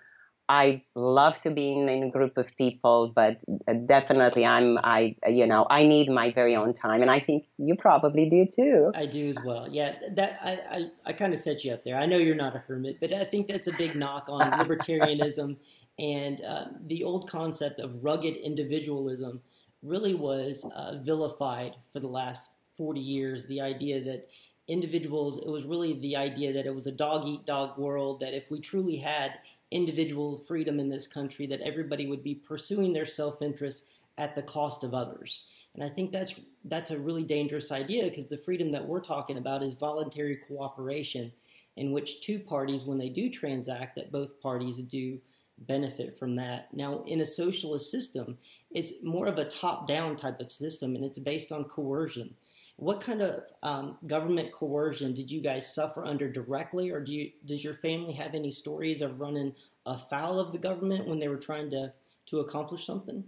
[0.48, 3.42] I love to be in, in a group of people, but
[3.86, 7.02] definitely, I'm, I, you know, I need my very own time.
[7.02, 8.92] And I think you probably do too.
[8.94, 9.68] I do as well.
[9.70, 11.96] Yeah, that, I, I, I kind of set you up there.
[11.96, 15.56] I know you're not a hermit, but I think that's a big knock on libertarianism
[15.98, 19.40] and uh, the old concept of rugged individualism
[19.82, 23.46] really was uh, vilified for the last 40 years.
[23.46, 24.28] The idea that
[24.68, 28.34] individuals, it was really the idea that it was a dog eat dog world, that
[28.34, 29.32] if we truly had
[29.70, 34.42] individual freedom in this country, that everybody would be pursuing their self interest at the
[34.42, 35.46] cost of others.
[35.74, 39.38] And I think that's that's a really dangerous idea because the freedom that we're talking
[39.38, 41.32] about is voluntary cooperation,
[41.76, 45.18] in which two parties, when they do transact, that both parties do
[45.66, 46.68] benefit from that.
[46.72, 48.38] Now, in a socialist system,
[48.70, 52.34] it's more of a top down type of system and it's based on coercion.
[52.78, 57.32] What kind of um, government coercion did you guys suffer under directly, or do you,
[57.44, 59.52] does your family have any stories of running
[59.84, 61.92] afoul of the government when they were trying to,
[62.26, 63.24] to accomplish something?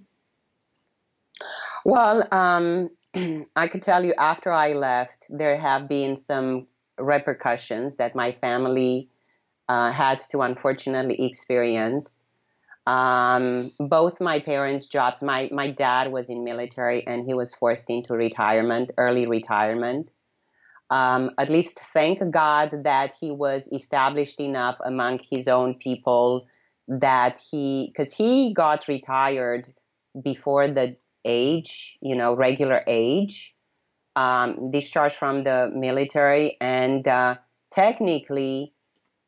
[1.84, 2.90] Well, um,
[3.56, 9.08] I can tell you after I left, there have been some repercussions that my family
[9.68, 12.24] uh, had to unfortunately experience.
[12.90, 17.88] Um, both my parents' jobs, my, my dad was in military and he was forced
[17.88, 20.10] into retirement, early retirement.
[20.90, 26.48] Um, at least thank God that he was established enough among his own people
[26.88, 29.72] that he, because he got retired
[30.20, 33.54] before the age, you know, regular age,
[34.16, 37.36] um, discharged from the military, and uh,
[37.70, 38.74] technically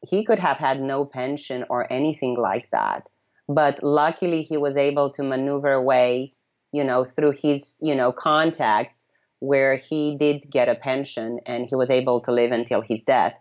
[0.00, 3.06] he could have had no pension or anything like that.
[3.54, 6.32] But luckily, he was able to maneuver away,
[6.72, 11.74] you know, through his, you know, contacts where he did get a pension and he
[11.74, 13.34] was able to live until his death.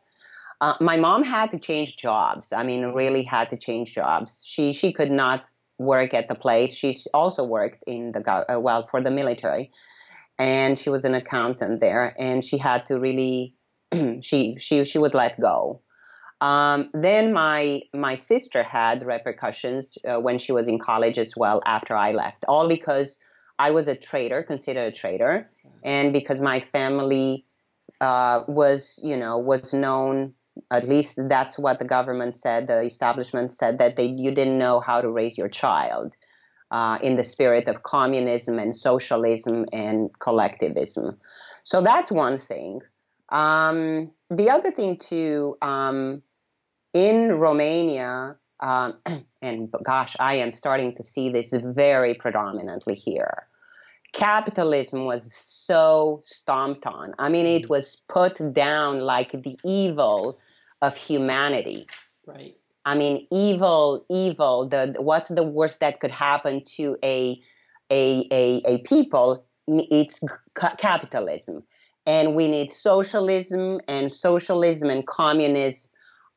[0.60, 2.52] Uh, my mom had to change jobs.
[2.52, 4.44] I mean, really had to change jobs.
[4.46, 6.74] She she could not work at the place.
[6.74, 9.72] She also worked in the uh, well for the military,
[10.38, 12.16] and she was an accountant there.
[12.20, 13.56] And she had to really
[14.22, 15.82] she she she was let go.
[16.42, 21.62] Um, then my my sister had repercussions uh, when she was in college as well
[21.66, 23.20] after I left, all because
[23.60, 25.48] I was a traitor, considered a traitor,
[25.84, 27.46] and because my family
[28.02, 30.34] uh, was you know was known.
[30.70, 32.68] At least that's what the government said.
[32.68, 36.16] The establishment said that they you didn't know how to raise your child
[36.72, 41.18] uh, in the spirit of communism and socialism and collectivism.
[41.64, 42.82] So that's one thing.
[43.30, 45.56] Um, the other thing too.
[45.62, 46.24] Um,
[46.94, 48.98] in Romania, um,
[49.42, 53.48] and gosh, I am starting to see this very predominantly here.
[54.14, 57.14] Capitalism was so stomped on.
[57.18, 57.70] I mean, it mm-hmm.
[57.70, 60.38] was put down like the evil
[60.82, 61.88] of humanity.
[62.26, 62.58] Right.
[62.84, 64.68] I mean, evil, evil.
[64.68, 67.40] The what's the worst that could happen to a
[67.92, 69.46] a a, a people?
[69.68, 70.20] It's
[70.58, 71.64] capitalism.
[72.08, 75.91] and we need socialism and socialism and communism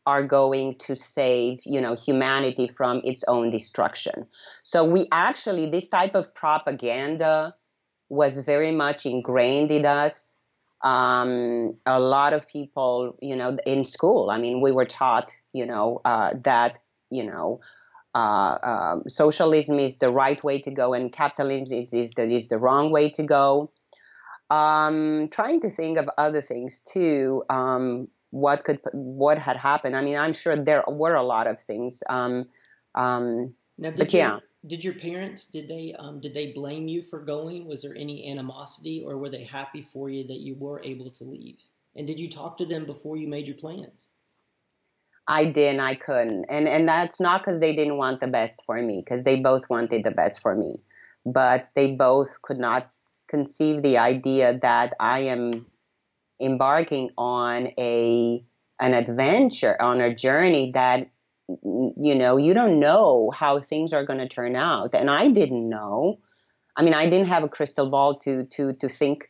[0.06, 4.26] are going to save you know humanity from its own destruction
[4.62, 7.54] so we actually this type of propaganda
[8.08, 10.36] was very much ingrained in us
[10.82, 15.64] um, a lot of people you know in school i mean we were taught you
[15.64, 16.78] know uh, that
[17.10, 17.60] you know
[18.14, 22.46] uh, um, socialism is the right way to go and capitalism is, is, the, is
[22.46, 23.72] the wrong way to go
[24.50, 27.44] um, trying to think of other things too.
[27.48, 29.96] Um, what could what had happened?
[29.96, 32.02] I mean, I'm sure there were a lot of things.
[32.08, 32.46] Um,
[32.96, 34.38] um, now, did but your, yeah.
[34.66, 37.66] Did your parents did they um, did they blame you for going?
[37.66, 41.24] Was there any animosity, or were they happy for you that you were able to
[41.24, 41.58] leave?
[41.94, 44.08] And did you talk to them before you made your plans?
[45.28, 45.80] I didn't.
[45.80, 49.22] I couldn't, and and that's not because they didn't want the best for me, because
[49.22, 50.82] they both wanted the best for me,
[51.24, 52.90] but they both could not
[53.28, 55.66] conceive the idea that I am
[56.40, 58.44] embarking on a
[58.80, 61.08] an adventure, on a journey that
[61.48, 65.68] you know you don't know how things are going to turn out, and I didn't
[65.68, 66.18] know.
[66.76, 69.28] I mean, I didn't have a crystal ball to to to think.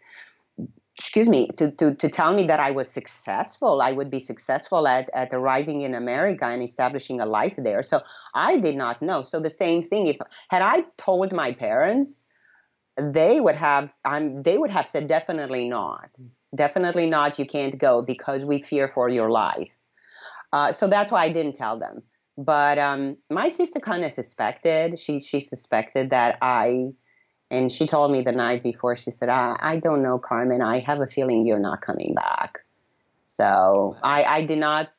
[0.97, 4.87] Excuse me, to, to, to tell me that I was successful, I would be successful
[4.87, 7.83] at, at arriving in America and establishing a life there.
[7.83, 8.01] So
[8.33, 9.25] I did not know.
[9.25, 10.19] So the same thing, if
[10.51, 12.29] had I told my parents,
[12.97, 16.11] they would have um, they would have said definitely not
[16.55, 19.73] definitely not you can't go because we fear for your life
[20.53, 22.03] uh, so that's why i didn't tell them
[22.37, 26.91] but um, my sister kind of suspected she she suspected that i
[27.51, 30.79] and she told me the night before she said i, I don't know carmen i
[30.81, 32.59] have a feeling you're not coming back
[33.23, 34.93] so I, I did not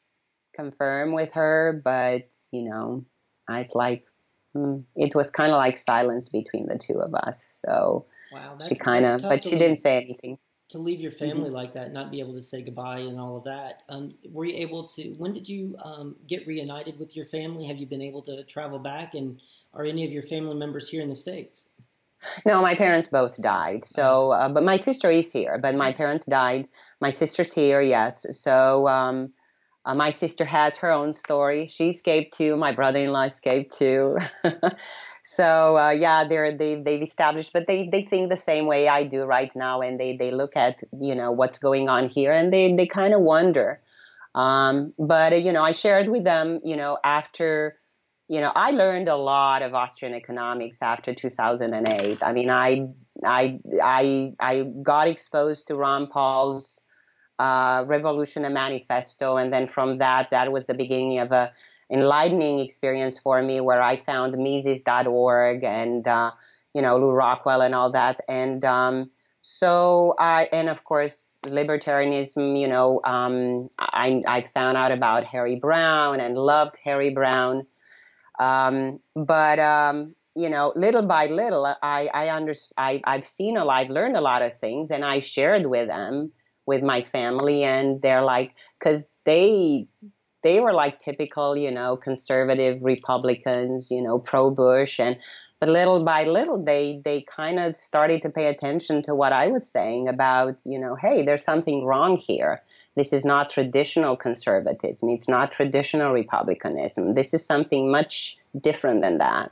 [0.53, 3.05] confirm with her but you know
[3.47, 4.05] i was like
[4.55, 4.85] Mm.
[4.95, 7.59] it was kind of like silence between the two of us.
[7.65, 10.37] So wow, she kind of, but she leave, didn't say anything.
[10.69, 11.53] To leave your family mm-hmm.
[11.53, 13.83] like that, not be able to say goodbye and all of that.
[13.87, 15.09] Um, were you able to?
[15.13, 17.67] When did you um, get reunited with your family?
[17.67, 19.13] Have you been able to travel back?
[19.13, 19.39] And
[19.75, 21.69] are any of your family members here in the states?
[22.47, 23.85] No, my parents both died.
[23.85, 25.59] So, uh, but my sister is here.
[25.61, 26.67] But my parents died.
[26.99, 28.25] My sister's here, yes.
[28.39, 28.87] So.
[28.87, 29.33] Um,
[29.85, 31.67] uh, my sister has her own story.
[31.67, 32.57] She escaped too.
[32.57, 34.17] My brother-in-law escaped too.
[35.25, 39.03] so uh, yeah, they're they they've established, but they they think the same way I
[39.03, 42.53] do right now, and they they look at you know what's going on here, and
[42.53, 43.81] they they kind of wonder.
[44.35, 47.77] Um, but uh, you know, I shared with them, you know, after.
[48.27, 52.23] You know, I learned a lot of Austrian economics after 2008.
[52.23, 52.87] I mean, I
[53.23, 56.81] I I I got exposed to Ron Paul's
[57.37, 61.51] uh, Revolution and Manifesto, and then from that, that was the beginning of a
[61.89, 66.31] enlightening experience for me, where I found Mises.org and uh,
[66.73, 69.11] you know Lew Rockwell and all that, and um,
[69.41, 72.59] so I and of course libertarianism.
[72.59, 77.65] You know, um, I I found out about Harry Browne and loved Harry Browne.
[78.39, 83.65] um, but um, you know, little by little, I I under I I've seen a
[83.65, 86.31] lot, I've learned a lot of things, and I shared with them
[86.65, 89.87] with my family and they're like because they
[90.45, 95.17] they were like typical you know conservative republicans you know pro bush and
[95.59, 99.47] but little by little they they kind of started to pay attention to what i
[99.47, 102.61] was saying about you know hey there's something wrong here.
[102.95, 105.09] This is not traditional conservatism.
[105.09, 107.13] It's not traditional republicanism.
[107.13, 109.51] This is something much different than that.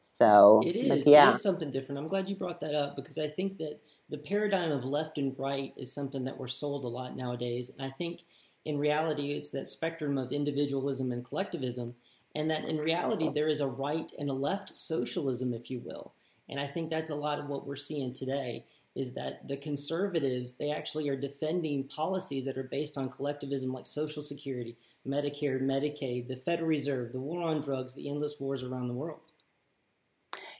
[0.00, 1.30] So it is, yeah.
[1.30, 2.00] it is something different.
[2.00, 3.80] I'm glad you brought that up because i think that
[4.10, 7.70] the paradigm of left and right is something that we're sold a lot nowadays.
[7.70, 8.20] And I think
[8.64, 11.94] in reality, it's that spectrum of individualism and collectivism,
[12.34, 16.12] and that in reality, there is a right and a left socialism, if you will.
[16.48, 20.52] And I think that's a lot of what we're seeing today is that the conservatives,
[20.52, 26.28] they actually are defending policies that are based on collectivism like Social Security, Medicare, Medicaid,
[26.28, 29.20] the Federal Reserve, the war on drugs, the endless wars around the world.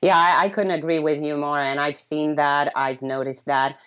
[0.01, 1.61] Yeah, I, I, couldn't agree with you more.
[1.61, 3.79] And I've seen that, I've noticed that.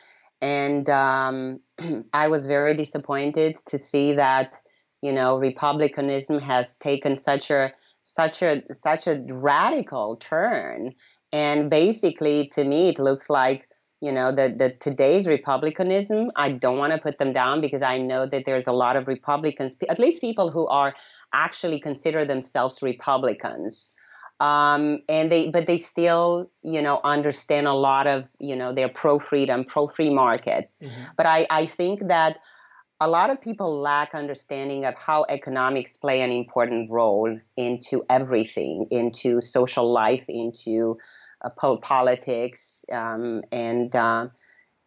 [0.41, 1.59] And um,
[2.13, 4.53] I was very disappointed to see that,
[5.01, 7.71] you know, republicanism has taken such a
[8.03, 10.93] such a such a radical turn.
[11.31, 13.67] And basically, to me, it looks like
[14.01, 17.97] you know the, the today's republicanism i don't want to put them down because i
[17.97, 20.93] know that there's a lot of republicans at least people who are
[21.33, 23.91] actually consider themselves republicans
[24.39, 28.89] um, and they but they still you know understand a lot of you know they're
[28.89, 31.03] pro freedom pro free markets mm-hmm.
[31.17, 32.39] but I, I think that
[33.01, 38.87] a lot of people lack understanding of how economics play an important role into everything
[38.91, 40.97] into social life into
[41.43, 44.27] uh, politics um, and uh,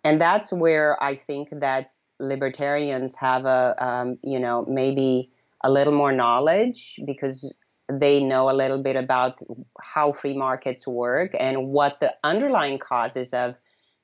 [0.05, 5.31] and that's where I think that libertarians have a, um, you know, maybe
[5.65, 7.53] a little more knowledge because
[7.91, 9.39] they know a little bit about
[9.81, 13.55] how free markets work and what the underlying causes of,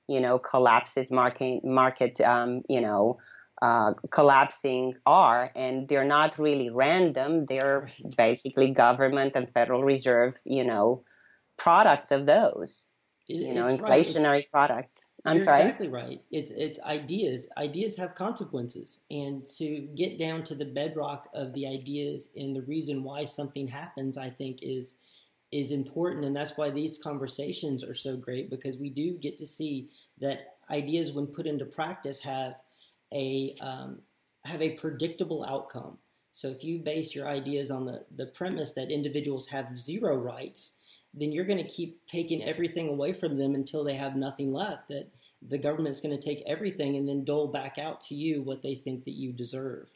[0.09, 3.19] you know, collapses market market, um, you know,
[3.63, 7.47] uh, collapsing are, and they're not really random.
[7.47, 11.05] They're basically government and Federal Reserve, you know,
[11.57, 12.89] products of those,
[13.29, 14.51] it, you know, inflationary right.
[14.51, 15.07] products.
[15.25, 15.75] I'm You're sorry.
[15.77, 16.23] exactly right.
[16.31, 17.49] It's it's ideas.
[17.57, 22.63] Ideas have consequences, and to get down to the bedrock of the ideas and the
[22.63, 24.99] reason why something happens, I think is
[25.51, 29.47] is important, and that's why these conversations are so great because we do get to
[29.47, 32.57] see that ideas, when put into practice, have
[33.13, 34.03] a um,
[34.45, 35.99] have a predictable outcome.
[36.33, 40.81] So if you base your ideas on the, the premise that individuals have zero rights,
[41.17, 44.89] then you're going to keep taking everything away from them until they have nothing left.
[44.89, 45.11] That
[45.49, 48.75] the government's going to take everything and then dole back out to you what they
[48.75, 49.89] think that you deserve.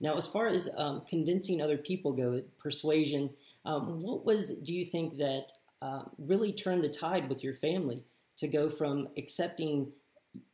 [0.00, 3.30] Now, as far as um, convincing other people go, persuasion,
[3.64, 8.02] um, what was, do you think, that uh, really turned the tide with your family
[8.38, 9.92] to go from accepting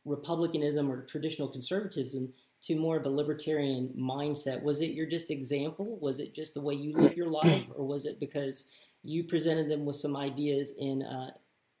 [0.05, 4.63] republicanism or traditional conservatism to more of a libertarian mindset?
[4.63, 5.97] Was it your just example?
[5.99, 8.69] Was it just the way you live your life, or was it because
[9.03, 11.31] you presented them with some ideas in uh,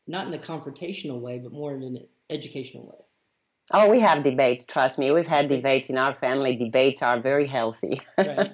[0.07, 3.05] not in a confrontational way, but more in an educational way?
[3.71, 4.65] Oh, we have debates.
[4.65, 6.55] Trust me, we've had debates in our family.
[6.55, 8.01] Debates are very healthy.
[8.17, 8.53] Right.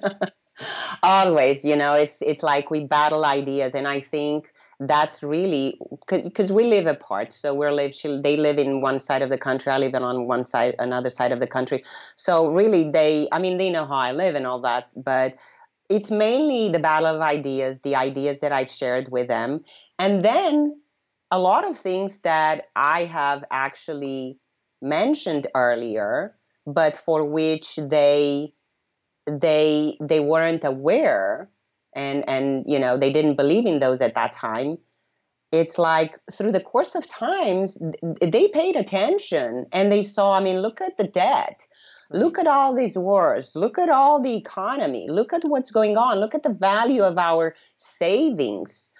[1.02, 6.52] Always, you know, it's it's like we battle ideas, and I think that's really because
[6.52, 7.32] we live apart.
[7.32, 7.94] So we're live.
[8.04, 9.72] They live in one side of the country.
[9.72, 11.82] I live on one side, another side of the country.
[12.16, 13.26] So really, they.
[13.32, 15.34] I mean, they know how I live and all that, but
[15.90, 19.60] it's mainly the battle of ideas, the ideas that I've shared with them.
[19.98, 20.80] And then
[21.30, 24.38] a lot of things that I have actually
[24.80, 26.36] mentioned earlier,
[26.66, 28.54] but for which they
[29.26, 31.50] they they weren't aware
[31.94, 34.78] and and you know they didn't believe in those at that time
[35.52, 37.80] it's like through the course of times
[38.20, 41.60] they paid attention and they saw i mean look at the debt
[42.10, 43.54] Look at all these wars.
[43.54, 45.08] Look at all the economy.
[45.08, 46.18] Look at what's going on.
[46.18, 48.90] Look at the value of our savings.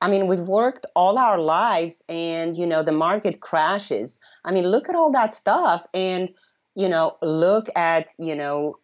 [0.00, 4.20] I mean, we've worked all our lives and, you know, the market crashes.
[4.44, 6.28] I mean, look at all that stuff and,
[6.74, 8.78] you know, look at, you know,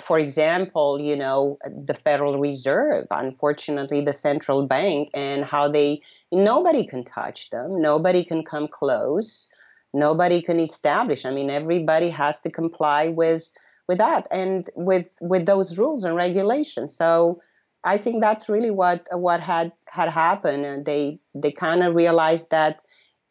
[0.00, 6.86] for example, you know, the Federal Reserve, unfortunately, the central bank, and how they, nobody
[6.86, 9.48] can touch them, nobody can come close
[9.96, 11.24] nobody can establish.
[11.24, 13.48] I mean, everybody has to comply with
[13.88, 16.96] with that and with with those rules and regulations.
[16.96, 17.40] So
[17.84, 22.50] I think that's really what what had had happened, and they they kind of realized
[22.50, 22.80] that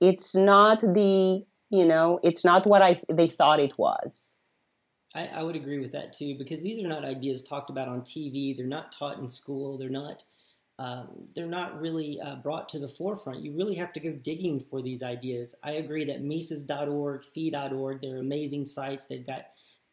[0.01, 4.35] it's not the you know it's not what I they thought it was.
[5.13, 8.01] I, I would agree with that too because these are not ideas talked about on
[8.01, 8.55] TV.
[8.55, 9.77] They're not taught in school.
[9.77, 10.23] They're not
[10.77, 13.43] um, they're not really uh, brought to the forefront.
[13.43, 15.55] You really have to go digging for these ideas.
[15.63, 19.05] I agree that Mises.org, Fee.org, they're amazing sites.
[19.05, 19.45] They've got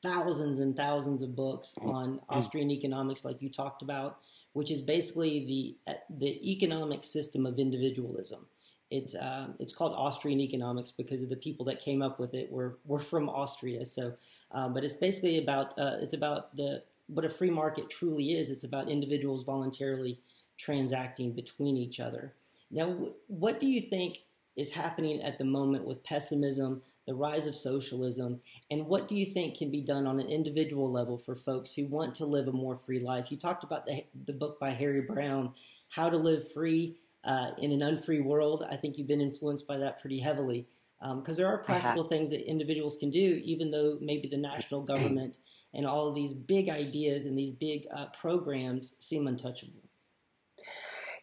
[0.03, 4.19] thousands and thousands of books on Austrian economics, like you talked about,
[4.55, 8.47] which is basically the the economic system of individualism.
[8.91, 12.51] It's uh, it's called Austrian economics because of the people that came up with it
[12.51, 13.87] were were from Austria.
[13.87, 14.15] So,
[14.51, 18.51] um, but it's basically about uh, it's about the what a free market truly is.
[18.51, 20.19] It's about individuals voluntarily
[20.63, 22.33] transacting between each other.
[22.71, 24.19] Now, what do you think
[24.57, 28.41] is happening at the moment with pessimism, the rise of socialism,
[28.71, 31.87] and what do you think can be done on an individual level for folks who
[31.87, 33.31] want to live a more free life?
[33.31, 35.53] You talked about the, the book by Harry Browne,
[35.89, 38.65] How to Live Free uh, in an Unfree World.
[38.71, 40.67] I think you've been influenced by that pretty heavily
[41.17, 44.83] because um, there are practical things that individuals can do, even though maybe the national
[44.83, 45.41] government
[45.75, 49.83] and all of these big ideas and these big uh, programs seem untouchable.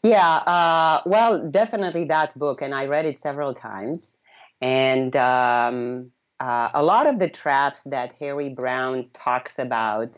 [0.04, 4.18] Yeah, uh, well, definitely that book, and I read it several times.
[4.62, 10.10] And um, uh, a lot of the traps that Harry Browne talks about,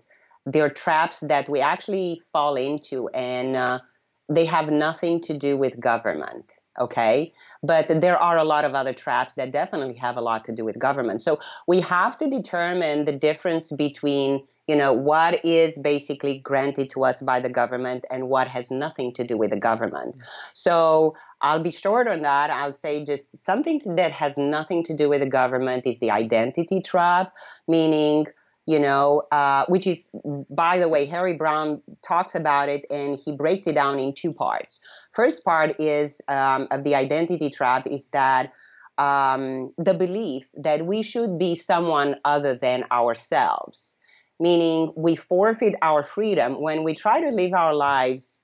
[0.45, 3.79] they're traps that we actually fall into, and uh,
[4.29, 6.53] they have nothing to do with government.
[6.79, 10.53] Okay, but there are a lot of other traps that definitely have a lot to
[10.53, 11.21] do with government.
[11.21, 17.03] So we have to determine the difference between you know, what is basically granted to
[17.03, 20.15] us by the government and what has nothing to do with the government.
[20.53, 22.49] So I'll be short on that.
[22.49, 26.81] I'll say just something that has nothing to do with the government is the identity
[26.81, 27.33] trap,
[27.67, 28.27] meaning,
[28.67, 30.11] you know, uh, which is,
[30.49, 34.31] by the way, Harry Browne talks about it and he breaks it down in two
[34.31, 34.79] parts.
[35.13, 38.53] First part is um, of the identity trap is that
[38.97, 43.97] um, the belief that we should be someone other than ourselves,
[44.41, 48.43] meaning we forfeit our freedom when we try to live our lives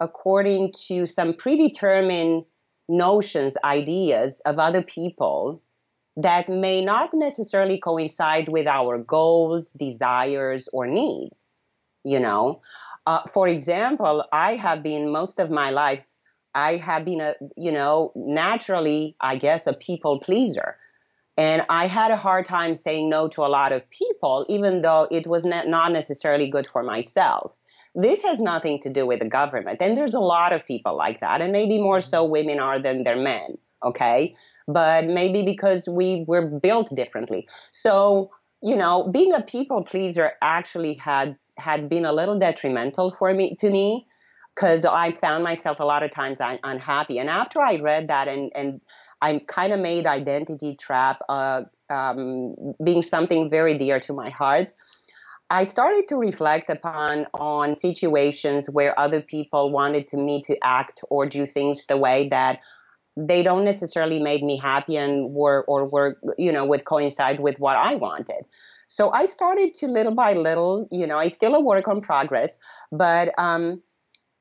[0.00, 2.44] according to some predetermined
[2.88, 5.62] notions, ideas of other people
[6.16, 11.56] that may not necessarily coincide with our goals, desires, or needs.
[12.02, 12.62] You know,
[13.06, 16.02] uh, for example, I have been most of my life,
[16.54, 20.78] I have been a, you know, naturally, I guess, a people pleaser.
[21.36, 25.06] And I had a hard time saying no to a lot of people, even though
[25.10, 27.52] it was not necessarily good for myself.
[27.94, 29.78] This has nothing to do with the government.
[29.80, 31.40] And there's a lot of people like that.
[31.40, 32.32] And maybe more so mm-hmm.
[32.32, 33.58] women are than their men.
[33.82, 34.34] Okay
[34.68, 37.48] but maybe because we were built differently.
[37.70, 38.30] So,
[38.62, 43.56] you know, being a people pleaser actually had had been a little detrimental for me
[43.56, 44.06] to me
[44.54, 47.18] because I found myself a lot of times unhappy.
[47.18, 48.80] And after I read that and and
[49.20, 54.68] I kind of made identity trap uh, um, being something very dear to my heart.
[55.48, 61.00] I started to reflect upon on situations where other people wanted to me to act
[61.08, 62.60] or do things the way that
[63.16, 67.58] they don't necessarily make me happy and were or were you know would coincide with
[67.58, 68.44] what I wanted.
[68.88, 72.58] So I started to little by little, you know, I still a work on progress,
[72.92, 73.82] but um,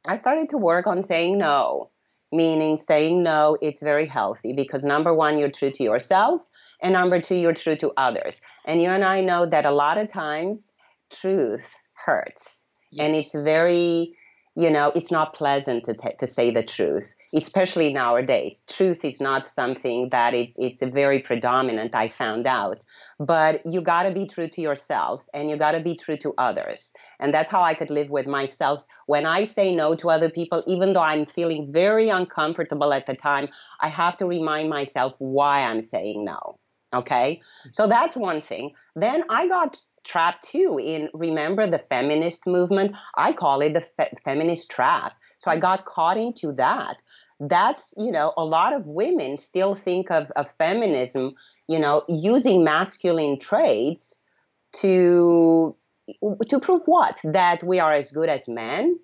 [0.08, 1.90] I started to work on saying no,
[2.36, 3.58] meaning saying no.
[3.62, 6.42] It's very healthy because number one, you're true to yourself,
[6.82, 8.42] and number two, you're true to others.
[8.66, 10.74] And you and I know that a lot of times
[11.10, 13.06] truth hurts, yes.
[13.06, 14.16] and it's very
[14.56, 18.64] you know, it's not pleasant to, t- to say the truth, especially nowadays.
[18.70, 22.80] Truth is not something that it's, it's very predominant, I found out.
[23.20, 26.34] But you got to be true to yourself and you got to be true to
[26.38, 26.94] others.
[27.20, 28.84] And that's how I could live with myself.
[29.08, 33.16] When I say no to other people, even though I'm feeling very uncomfortable at the
[33.16, 33.50] time,
[33.80, 36.60] I have to remind myself why I'm saying no.
[36.94, 37.42] Okay.
[37.72, 38.72] So that's one thing.
[38.96, 44.14] Then I got trapped too in remember the feminist movement i call it the fe-
[44.24, 46.98] feminist trap so i got caught into that
[47.40, 51.34] that's you know a lot of women still think of, of feminism
[51.68, 54.22] you know using masculine traits
[54.74, 55.76] to
[56.48, 59.00] to prove what that we are as good as men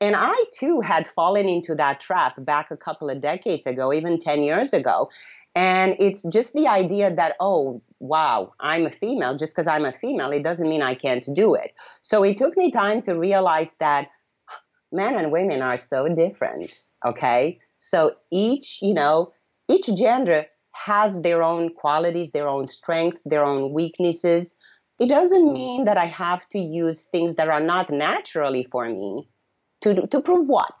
[0.00, 4.18] and I too had fallen into that trap back a couple of decades ago, even
[4.18, 5.08] 10 years ago.
[5.54, 9.36] And it's just the idea that, oh, wow, I'm a female.
[9.36, 11.72] Just because I'm a female, it doesn't mean I can't do it.
[12.02, 14.08] So it took me time to realize that
[14.90, 16.74] men and women are so different.
[17.06, 17.60] Okay.
[17.78, 19.32] So each, you know,
[19.68, 24.58] each gender has their own qualities, their own strengths, their own weaknesses.
[24.98, 25.52] It doesn't mm.
[25.52, 29.28] mean that I have to use things that are not naturally for me
[29.82, 30.74] to, to prove what,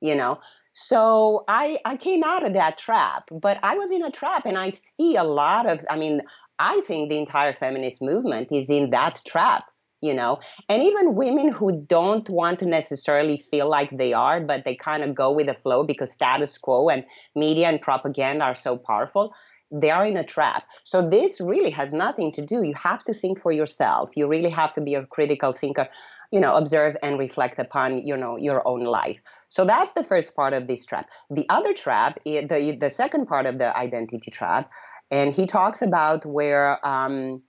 [0.00, 0.40] you know.
[0.72, 4.56] So I, I came out of that trap, but I was in a trap and
[4.56, 6.22] I see a lot of, I mean,
[6.58, 9.64] I think the entire feminist movement is in that trap,
[10.00, 10.38] you know,
[10.68, 15.02] and even women who don't want to necessarily feel like they are, but they kind
[15.02, 19.32] of go with the flow because status quo and media and propaganda are so powerful.
[19.70, 20.64] They are in a trap.
[20.84, 22.62] So this really has nothing to do.
[22.62, 24.10] You have to think for yourself.
[24.14, 25.88] You really have to be a critical thinker
[26.30, 30.36] you know observe and reflect upon you know your own life so that's the first
[30.36, 34.70] part of this trap the other trap the the second part of the identity trap
[35.10, 37.42] and he talks about where um,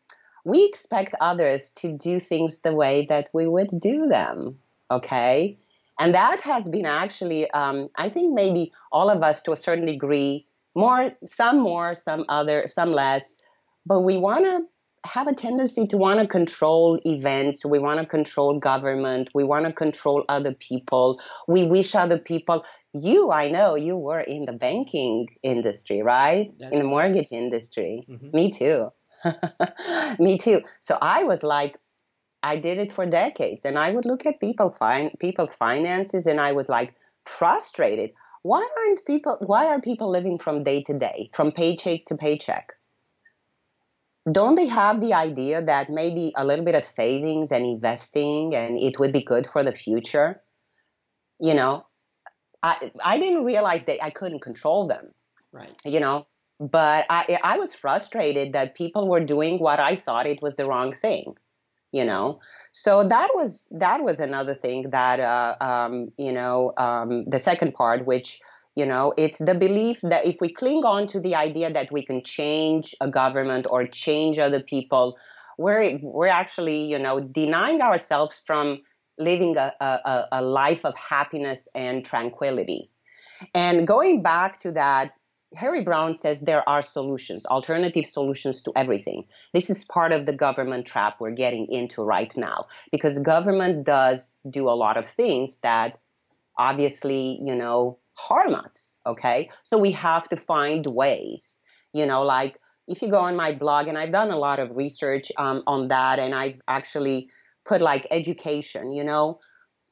[0.46, 4.58] we expect others to do things the way that we would do them
[4.92, 5.58] okay
[6.00, 9.86] and that has been actually um, i think maybe all of us to a certain
[9.86, 10.46] degree
[10.76, 13.36] more some more some other some less
[13.86, 14.66] but we want to
[15.06, 17.66] have a tendency to want to control events.
[17.66, 19.30] We want to control government.
[19.34, 21.22] We want to control other people.
[21.48, 22.66] We wish other people.
[22.94, 26.52] You, I know, you were in the banking industry, right?
[26.60, 28.06] That's in the mortgage industry.
[28.10, 28.30] Mm-hmm.
[28.34, 28.90] Me too.
[30.20, 30.62] Me too.
[30.82, 31.78] So I was like,
[32.42, 36.40] I did it for decades, and I would look at people fin- people's finances, and
[36.40, 36.94] I was like
[37.26, 38.12] frustrated.
[38.42, 39.38] Why aren't people?
[39.46, 42.74] Why are people living from day to day, from paycheck to paycheck?
[44.32, 48.78] don't they have the idea that maybe a little bit of savings and investing and
[48.78, 50.42] it would be good for the future?
[51.40, 51.86] You know,
[52.62, 55.14] I I didn't realize that I couldn't control them.
[55.52, 55.76] Right.
[55.86, 56.28] You know,
[56.60, 60.66] but I I was frustrated that people were doing what I thought it was the
[60.66, 61.36] wrong thing.
[61.92, 62.40] You know,
[62.72, 67.74] so that was that was another thing that uh, um, you know um, the second
[67.74, 68.40] part, which
[68.76, 72.02] you know, it's the belief that if we cling on to the idea that we
[72.02, 75.18] can change a government or change other people,
[75.58, 78.82] we're we're actually, you know, denying ourselves from
[79.18, 82.90] living a, a, a life of happiness and tranquility.
[83.54, 85.12] And going back to that,
[85.56, 89.26] Harry Browne says there are solutions, alternative solutions to everything.
[89.54, 94.38] This is part of the government trap we're getting into right now because government does
[94.50, 96.00] do a lot of things that
[96.58, 98.96] obviously, you know, harm us.
[99.06, 99.50] Okay.
[99.64, 101.60] So we have to find ways,
[101.94, 104.76] you know, like if you go on my blog, and I've done a lot of
[104.76, 107.30] research um, on that, and I've actually
[107.64, 109.40] put like education, you know,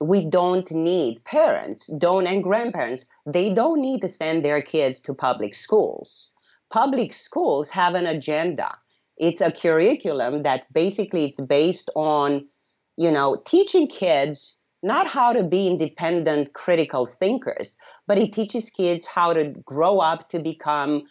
[0.02, 5.14] we don't need parents don't and grandparents they don't need to send their kids to
[5.14, 6.30] public schools.
[6.70, 8.76] Public schools have an agenda.
[9.18, 12.46] It's a curriculum that basically is based on
[12.98, 19.08] you know teaching kids not how to be independent critical thinkers but it teaches kids
[19.08, 21.04] how to grow up to become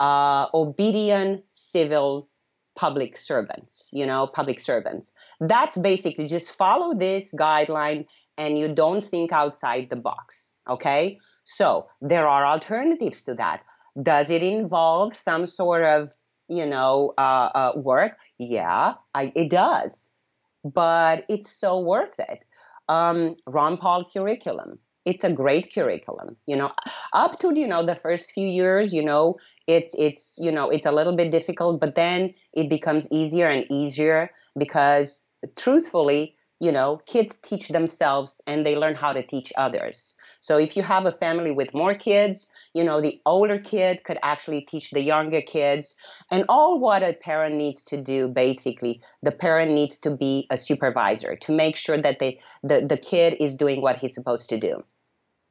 [0.00, 2.28] uh, obedient civil
[2.74, 5.12] public servants you know public servants.
[5.40, 8.06] That's basically just follow this guideline
[8.36, 10.54] and you don't think outside the box.
[10.68, 11.18] Okay.
[11.44, 13.62] So there are alternatives to that.
[14.02, 16.12] Does it involve some sort of,
[16.48, 18.16] you know, uh, uh, work?
[18.38, 20.10] Yeah, I, it does.
[20.64, 22.40] But it's so worth it.
[22.88, 24.78] Um, Ron Paul curriculum.
[25.04, 26.36] It's a great curriculum.
[26.46, 26.72] You know,
[27.12, 30.86] up to you know the first few years, you know, it's it's you know it's
[30.86, 35.26] a little bit difficult, but then it becomes easier and easier because
[35.56, 40.16] truthfully, you know, kids teach themselves and they learn how to teach others.
[40.40, 44.18] So if you have a family with more kids, you know, the older kid could
[44.22, 45.94] actually teach the younger kids.
[46.30, 50.58] And all what a parent needs to do, basically, the parent needs to be a
[50.58, 54.58] supervisor to make sure that they, the, the kid is doing what he's supposed to
[54.58, 54.84] do.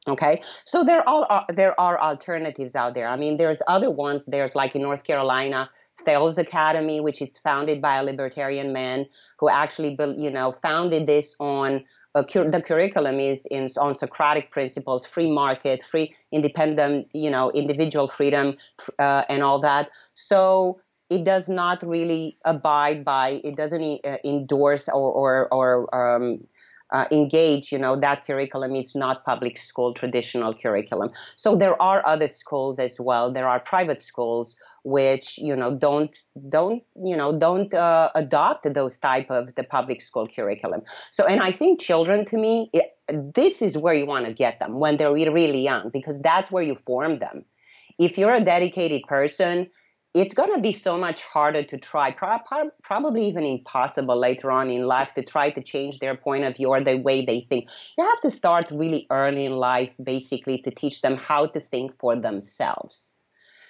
[0.05, 3.07] Okay, so there are there are alternatives out there.
[3.07, 4.25] I mean, there's other ones.
[4.27, 5.69] There's like in North Carolina,
[6.05, 9.05] Thales Academy, which is founded by a libertarian man
[9.39, 11.83] who actually, you know, founded this on
[12.21, 18.07] cur- the curriculum is in, on Socratic principles, free market, free independent, you know, individual
[18.07, 18.55] freedom,
[18.99, 19.89] uh, and all that.
[20.13, 20.79] So
[21.09, 26.45] it does not really abide by, it doesn't uh, endorse or or, or um,
[26.93, 31.09] uh, engage, you know, that curriculum is not public school traditional curriculum.
[31.35, 33.31] So there are other schools as well.
[33.31, 36.15] There are private schools which, you know, don't
[36.49, 40.81] don't you know don't uh, adopt those type of the public school curriculum.
[41.11, 44.59] So, and I think children, to me, it, this is where you want to get
[44.59, 47.43] them when they're really young because that's where you form them.
[47.97, 49.69] If you're a dedicated person
[50.13, 54.69] it's going to be so much harder to try, pro- probably even impossible later on
[54.69, 57.65] in life to try to change their point of view or the way they think.
[57.97, 61.97] You have to start really early in life, basically, to teach them how to think
[61.99, 63.17] for themselves.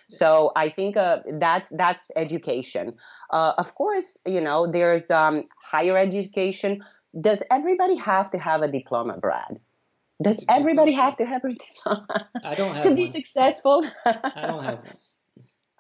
[0.10, 2.94] So I think uh, that's that's education.
[3.32, 6.84] Uh, of course, you know, there's um, higher education.
[7.20, 9.60] Does everybody have to have a diploma, Brad?
[10.22, 12.30] Does everybody have to have a diploma?
[12.44, 12.96] I don't have to one.
[12.96, 13.86] be successful.
[14.06, 14.98] I don't have one.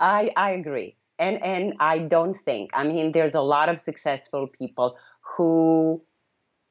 [0.03, 0.97] I, I agree.
[1.17, 4.97] And, and I don't think, I mean, there's a lot of successful people
[5.37, 6.03] who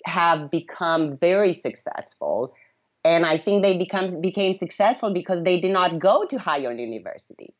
[0.04, 2.54] have become very successful.
[3.04, 7.54] And I think they become, became successful because they did not go to higher university,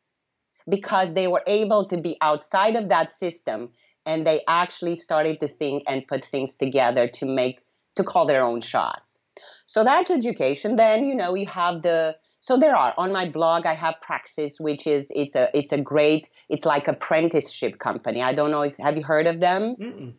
[0.69, 3.69] because they were able to be outside of that system
[4.05, 7.61] and they actually started to think and put things together to make,
[7.95, 9.19] to call their own shots.
[9.65, 10.75] So that's education.
[10.75, 13.65] Then, you know, you have the, so there are on my blog.
[13.65, 18.21] I have Praxis, which is it's a it's a great it's like apprenticeship company.
[18.21, 19.77] I don't know if have you heard of them?
[19.77, 20.13] Mm-mm.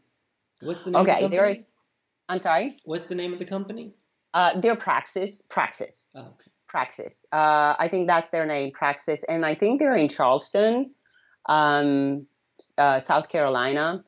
[0.62, 1.02] What's the name?
[1.02, 1.68] Okay, the there is.
[2.30, 2.78] I'm sorry.
[2.84, 3.92] What's the name of the company?
[4.32, 5.42] Uh, they're Praxis.
[5.42, 6.08] Praxis.
[6.14, 6.50] Oh, okay.
[6.66, 7.26] Praxis.
[7.30, 10.92] Uh, I think that's their name, Praxis, and I think they're in Charleston,
[11.44, 12.26] um,
[12.78, 14.02] uh, South Carolina,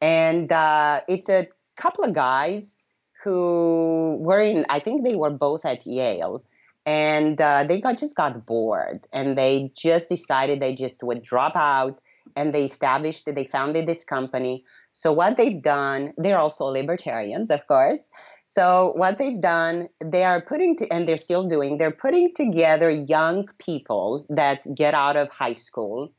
[0.00, 1.46] and uh, it's a
[1.76, 2.82] couple of guys
[3.22, 4.66] who were in.
[4.68, 6.42] I think they were both at Yale
[6.84, 11.54] and uh, they got just got bored and they just decided they just would drop
[11.54, 12.00] out
[12.36, 14.64] and they established that they founded this company.
[14.92, 18.10] So what they've done they're also libertarians of course.
[18.44, 22.90] So what they've done they are putting to, and they're still doing they're putting together
[22.90, 26.12] young people that get out of high school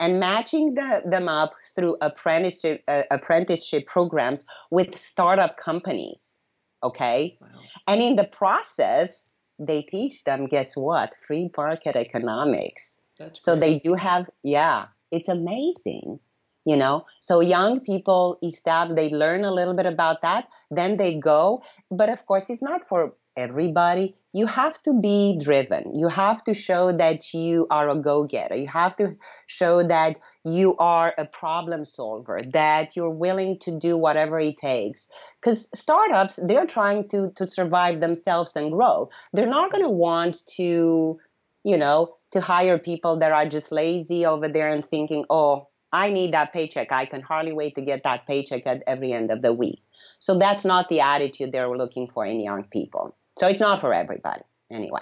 [0.00, 6.38] and matching the, them up through apprenticeship, uh, apprenticeship programs with startup companies
[6.82, 7.36] okay?
[7.40, 7.48] Wow.
[7.86, 11.12] and in the process they teach them, guess what?
[11.26, 13.02] Free market economics.
[13.18, 16.18] That's so they do have, yeah, it's amazing.
[16.66, 21.14] You know, so young people establish, they learn a little bit about that, then they
[21.14, 21.62] go.
[21.90, 24.14] But of course, it's not for everybody.
[24.32, 25.98] You have to be driven.
[25.98, 28.54] You have to show that you are a go getter.
[28.54, 33.96] You have to show that you are a problem solver, that you're willing to do
[33.96, 35.08] whatever it takes.
[35.40, 39.10] Because startups, they're trying to, to survive themselves and grow.
[39.32, 41.18] They're not going to want to
[41.64, 46.10] you know, to hire people that are just lazy over there and thinking, oh, I
[46.10, 46.92] need that paycheck.
[46.92, 49.82] I can hardly wait to get that paycheck at every end of the week.
[50.20, 53.16] So that's not the attitude they're looking for in young people.
[53.40, 55.00] So it's not for everybody anyway.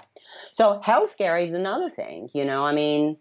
[0.53, 3.17] So healthcare is another thing, you know, I mean,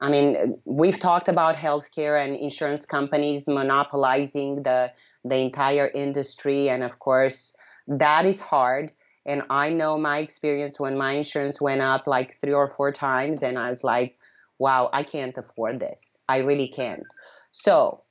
[0.00, 4.92] I mean, we've talked about healthcare and insurance companies monopolizing the
[5.24, 7.56] the entire industry, and of course,
[7.88, 8.92] that is hard.
[9.24, 13.42] And I know my experience when my insurance went up like three or four times,
[13.42, 14.16] and I was like,
[14.60, 16.18] wow, I can't afford this.
[16.28, 17.08] I really can't.
[17.50, 18.04] So,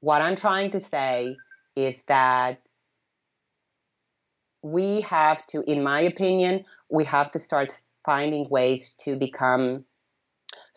[0.00, 1.36] what I'm trying to say
[1.76, 2.60] is that
[4.62, 7.72] we have to, in my opinion, we have to start
[8.04, 9.84] finding ways to become,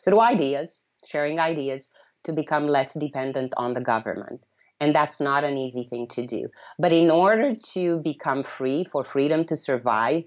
[0.03, 1.91] through ideas, sharing ideas,
[2.23, 4.41] to become less dependent on the government.
[4.79, 6.49] And that's not an easy thing to do.
[6.79, 10.23] But in order to become free, for freedom to survive,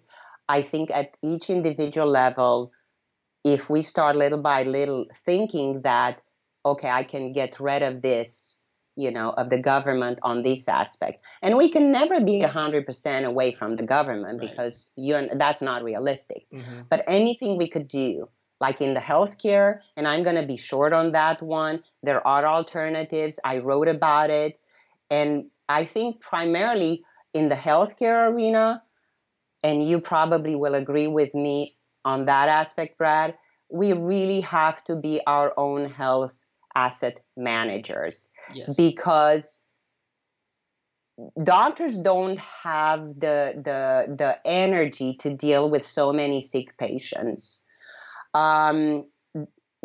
[0.49, 2.73] I think at each individual level,
[3.45, 6.21] if we start little by little thinking that,
[6.65, 8.56] okay, I can get rid of this,
[8.97, 11.23] you know, of the government on this aspect.
[11.43, 14.51] And we can never be 100% away from the government right.
[14.51, 16.47] because you, that's not realistic.
[16.53, 16.83] Mm-hmm.
[16.89, 18.29] But anything we could do,
[18.59, 21.83] like in the healthcare, and I'm going to be short on that one.
[22.03, 23.39] There are alternatives.
[23.45, 24.59] I wrote about it.
[25.11, 27.05] And I think primarily
[27.35, 28.83] in the healthcare arena,
[29.63, 33.35] and you probably will agree with me on that aspect, Brad,
[33.69, 36.33] we really have to be our own health
[36.75, 38.75] asset managers yes.
[38.77, 39.63] because
[41.43, 47.65] doctors don't have the the the energy to deal with so many sick patients
[48.35, 49.07] um,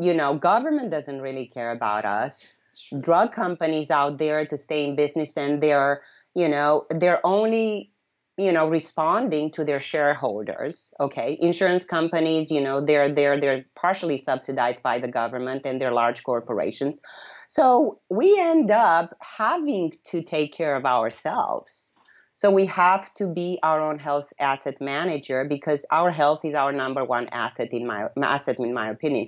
[0.02, 2.56] you know, government doesn't really care about us.
[3.00, 6.02] Drug companies out there to stay in business and they're,
[6.34, 7.92] you know, they're only,
[8.38, 10.94] you know, responding to their shareholders.
[11.00, 11.38] Okay.
[11.40, 16.24] Insurance companies, you know, they're they're they're partially subsidized by the government and they're large
[16.24, 16.96] corporations.
[17.54, 21.94] So we end up having to take care of ourselves.
[22.34, 26.72] So we have to be our own health asset manager because our health is our
[26.72, 29.28] number one asset in my asset in my opinion.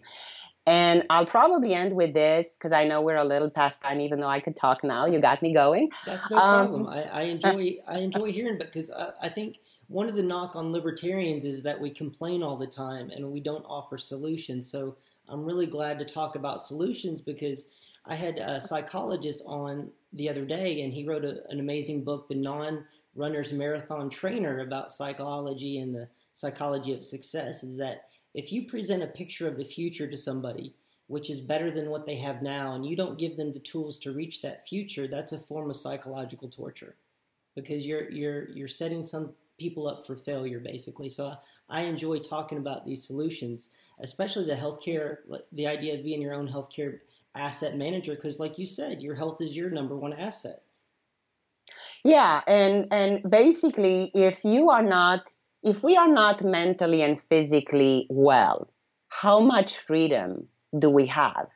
[0.65, 4.21] And I'll probably end with this because I know we're a little past time, even
[4.21, 5.05] though I could talk now.
[5.05, 5.89] You got me going.
[6.05, 6.87] That's no um, problem.
[6.87, 9.57] I, I, enjoy I enjoy hearing because I, I think
[9.89, 13.41] one of the knock on libertarians is that we complain all the time and we
[13.41, 14.71] don't offer solutions.
[14.71, 14.95] So
[15.27, 17.67] I'm really glad to talk about solutions because
[18.05, 22.27] I had a psychologist on the other day and he wrote a, an amazing book,
[22.27, 22.85] The Non
[23.15, 29.03] runner's marathon trainer about psychology and the psychology of success is that if you present
[29.03, 30.75] a picture of the future to somebody
[31.07, 33.99] which is better than what they have now and you don't give them the tools
[33.99, 36.95] to reach that future that's a form of psychological torture
[37.55, 41.09] because you're you're you're setting some people up for failure basically.
[41.09, 41.35] So
[41.69, 43.69] i enjoy talking about these solutions
[43.99, 45.17] especially the healthcare
[45.51, 46.99] the idea of being your own healthcare
[47.35, 50.59] asset manager because like you said your health is your number one asset
[52.03, 55.31] yeah, and and basically, if you are not,
[55.63, 58.69] if we are not mentally and physically well,
[59.07, 60.47] how much freedom
[60.77, 61.47] do we have?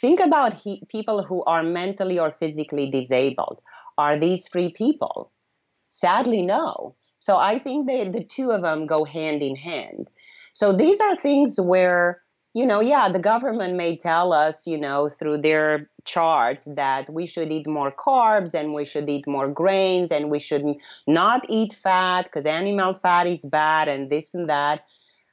[0.00, 3.62] Think about he, people who are mentally or physically disabled.
[3.96, 5.30] Are these free people?
[5.90, 6.96] Sadly, no.
[7.20, 10.08] So I think that the two of them go hand in hand.
[10.54, 12.21] So these are things where
[12.54, 17.26] you know, yeah, the government may tell us, you know, through their charts that we
[17.26, 20.64] should eat more carbs and we should eat more grains and we should
[21.06, 24.84] not eat fat because animal fat is bad and this and that.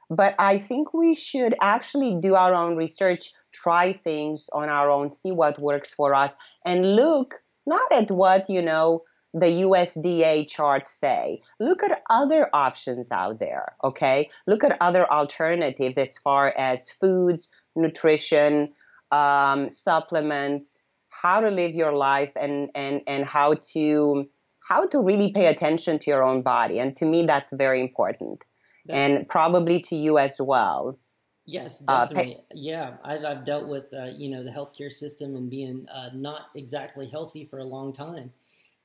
[0.08, 5.10] But I think we should actually do our own research, try things on our own,
[5.10, 6.34] see what works for us,
[6.64, 11.42] and look not at what, you know, the USDA charts say.
[11.58, 14.30] Look at other options out there, okay?
[14.46, 18.72] Look at other alternatives as far as foods, nutrition,
[19.10, 24.28] um, supplements, how to live your life and, and, and how to
[24.68, 26.78] how to really pay attention to your own body.
[26.78, 28.44] And to me that's very important.
[28.86, 30.98] That's, and probably to you as well.
[31.44, 32.36] Yes, definitely.
[32.36, 35.86] Uh, pay- yeah, I've, I've dealt with uh, you know the healthcare system and being
[35.92, 38.32] uh, not exactly healthy for a long time,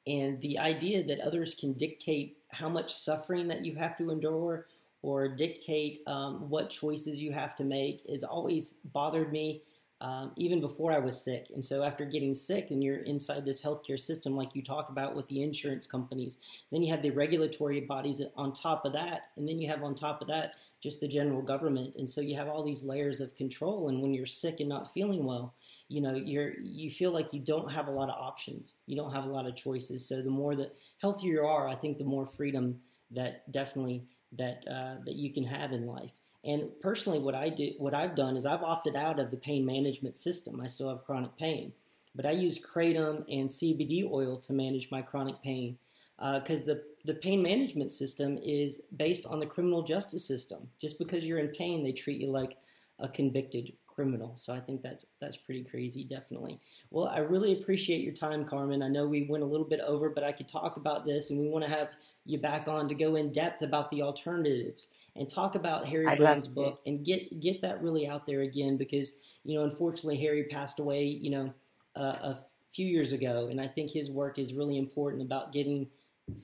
[0.08, 4.68] and the idea that others can dictate how much suffering that you have to endure
[5.02, 9.62] or dictate um, what choices you have to make has always bothered me
[10.06, 11.48] um, even before I was sick.
[11.56, 15.16] And so after getting sick and you're inside this healthcare system, like you talk about
[15.16, 16.38] with the insurance companies,
[16.72, 19.32] then you have the regulatory bodies on top of that.
[19.36, 21.96] And then you have on top of that just the general government.
[21.96, 23.90] And so you have all these layers of control.
[23.90, 25.56] And when you're sick and not feeling well,
[25.88, 28.76] you know, you're, you feel like you don't have a lot of options.
[28.86, 30.08] You don't have a lot of choices.
[30.08, 32.80] So the more that healthier you are, I think the more freedom
[33.10, 34.04] that definitely
[34.34, 36.14] that, uh, that you can have in life.
[36.46, 39.66] And personally, what I do, what I've done is I've opted out of the pain
[39.66, 40.62] management system.
[40.62, 41.74] I still have chronic pain,
[42.14, 45.78] but I use kratom and CBD oil to manage my chronic pain
[46.18, 50.68] because uh, the the pain management system is based on the criminal justice system.
[50.80, 52.58] Just because you're in pain, they treat you like
[53.00, 54.34] a convicted criminal.
[54.36, 56.60] So I think that's that's pretty crazy, definitely.
[56.92, 58.84] Well, I really appreciate your time, Carmen.
[58.84, 61.40] I know we went a little bit over, but I could talk about this, and
[61.40, 61.92] we want to have
[62.26, 66.18] you back on to go in depth about the alternatives and talk about Harry I'd
[66.18, 70.44] Browne's book and get get that really out there again because you know unfortunately Harry
[70.46, 71.54] passed away you know
[71.96, 72.38] uh, a
[72.76, 75.88] few years ago, and I think his work is really important about giving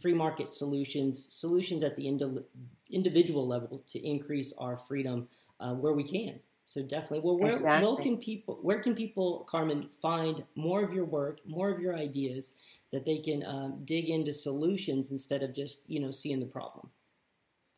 [0.02, 2.43] free market solutions solutions at the indi-
[2.89, 5.27] individual level to increase our freedom
[5.60, 6.39] uh, where we can.
[6.65, 7.19] So definitely.
[7.19, 7.85] Well, where, exactly.
[7.85, 11.98] where can people where can people, Carmen, find more of your work, more of your
[11.98, 12.53] ideas
[12.93, 16.89] that they can um, dig into solutions instead of just you know seeing the problem?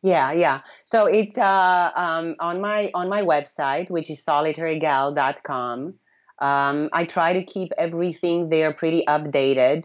[0.03, 0.61] Yeah, yeah.
[0.83, 5.93] So it's uh, um, on my on my website, which is solitarygal.com.
[6.39, 9.83] Um, I try to keep everything there pretty updated.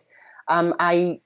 [0.49, 1.21] Um, I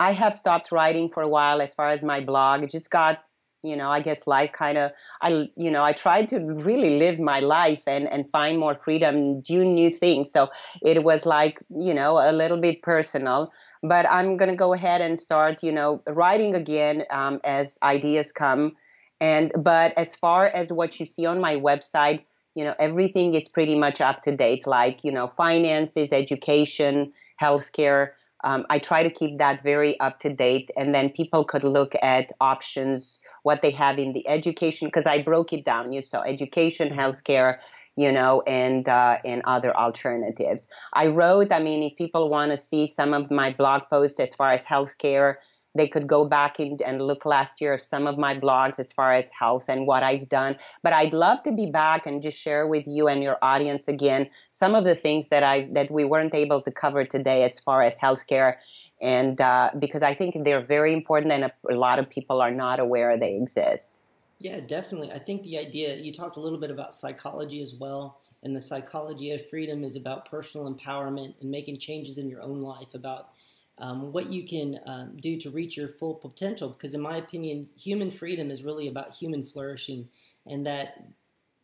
[0.00, 2.64] I have stopped writing for a while as far as my blog.
[2.64, 3.20] It just got
[3.64, 4.92] you know i guess life kind of
[5.22, 9.40] i you know i tried to really live my life and and find more freedom
[9.40, 10.30] do new things.
[10.30, 10.50] So
[10.82, 15.00] it was like you know a little bit personal but i'm going to go ahead
[15.00, 18.76] and start you know writing again um, as ideas come.
[19.20, 22.24] And but as far as what you see on my website
[22.54, 28.10] you know everything is pretty much up to date like you know finances education healthcare.
[28.42, 31.94] Um, I try to keep that very up to date, and then people could look
[32.02, 35.92] at options, what they have in the education, because I broke it down.
[35.92, 37.58] You saw education, healthcare,
[37.96, 40.68] you know, and uh, and other alternatives.
[40.92, 41.52] I wrote.
[41.52, 44.66] I mean, if people want to see some of my blog posts as far as
[44.66, 45.36] healthcare
[45.74, 48.92] they could go back and, and look last year of some of my blogs as
[48.92, 50.56] far as health and what I've done.
[50.82, 54.30] But I'd love to be back and just share with you and your audience again
[54.52, 57.82] some of the things that I that we weren't able to cover today as far
[57.82, 58.56] as healthcare.
[59.00, 62.50] And uh, because I think they're very important and a, a lot of people are
[62.50, 63.96] not aware they exist.
[64.38, 65.12] Yeah, definitely.
[65.12, 68.20] I think the idea, you talked a little bit about psychology as well.
[68.44, 72.60] And the psychology of freedom is about personal empowerment and making changes in your own
[72.60, 73.30] life, about
[73.78, 76.68] um, what you can um, do to reach your full potential.
[76.68, 80.08] Because, in my opinion, human freedom is really about human flourishing,
[80.46, 81.02] and that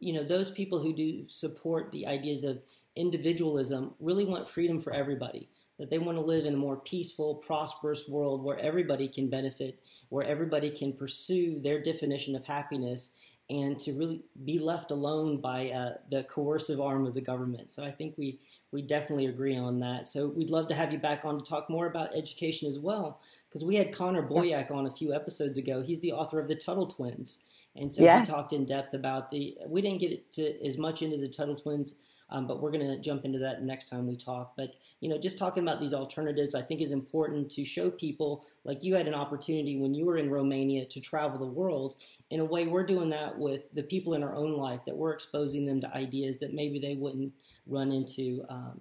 [0.01, 2.63] you know those people who do support the ideas of
[2.97, 5.49] individualism really want freedom for everybody.
[5.81, 9.81] That they want to live in a more peaceful, prosperous world where everybody can benefit,
[10.11, 13.13] where everybody can pursue their definition of happiness,
[13.49, 17.71] and to really be left alone by uh, the coercive arm of the government.
[17.71, 18.39] So I think we
[18.73, 20.07] we definitely agree on that.
[20.07, 23.21] So we'd love to have you back on to talk more about education as well,
[23.49, 25.83] because we had Connor Boyack on a few episodes ago.
[25.83, 27.39] He's the author of the Tuttle Twins,
[27.75, 28.29] and so yes.
[28.29, 29.57] we talked in depth about the.
[29.67, 31.95] We didn't get to as much into the Tuttle Twins.
[32.31, 34.55] Um, but we're going to jump into that next time we talk.
[34.57, 38.47] But you know, just talking about these alternatives, I think is important to show people.
[38.65, 41.97] Like you had an opportunity when you were in Romania to travel the world.
[42.31, 45.13] In a way, we're doing that with the people in our own life that we're
[45.13, 47.33] exposing them to ideas that maybe they wouldn't
[47.67, 48.81] run into um,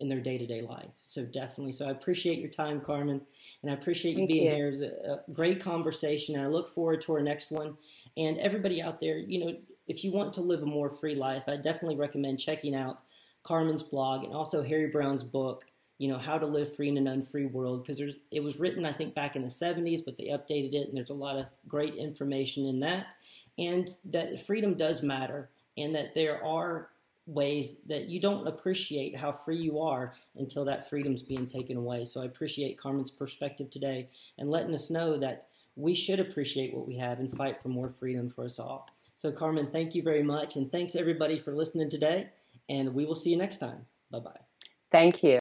[0.00, 0.90] in their day to day life.
[1.00, 1.72] So definitely.
[1.72, 3.20] So I appreciate your time, Carmen,
[3.62, 4.54] and I appreciate you Thank being you.
[4.54, 4.66] here.
[4.68, 7.76] It was a, a great conversation, and I look forward to our next one.
[8.16, 9.56] And everybody out there, you know,
[9.88, 13.00] if you want to live a more free life, I definitely recommend checking out
[13.42, 15.64] Carmen's blog and also Harry Browne's book.
[15.98, 18.00] You know how to live free in an unfree world because
[18.30, 21.10] it was written I think back in the 70s, but they updated it and there's
[21.10, 23.14] a lot of great information in that,
[23.58, 26.90] and that freedom does matter and that there are
[27.26, 32.04] ways that you don't appreciate how free you are until that freedom's being taken away.
[32.04, 34.08] So I appreciate Carmen's perspective today
[34.38, 35.44] and letting us know that
[35.76, 38.88] we should appreciate what we have and fight for more freedom for us all.
[39.18, 40.54] So, Carmen, thank you very much.
[40.54, 42.28] And thanks everybody for listening today.
[42.68, 43.84] And we will see you next time.
[44.12, 44.40] Bye bye.
[44.92, 45.40] Thank you.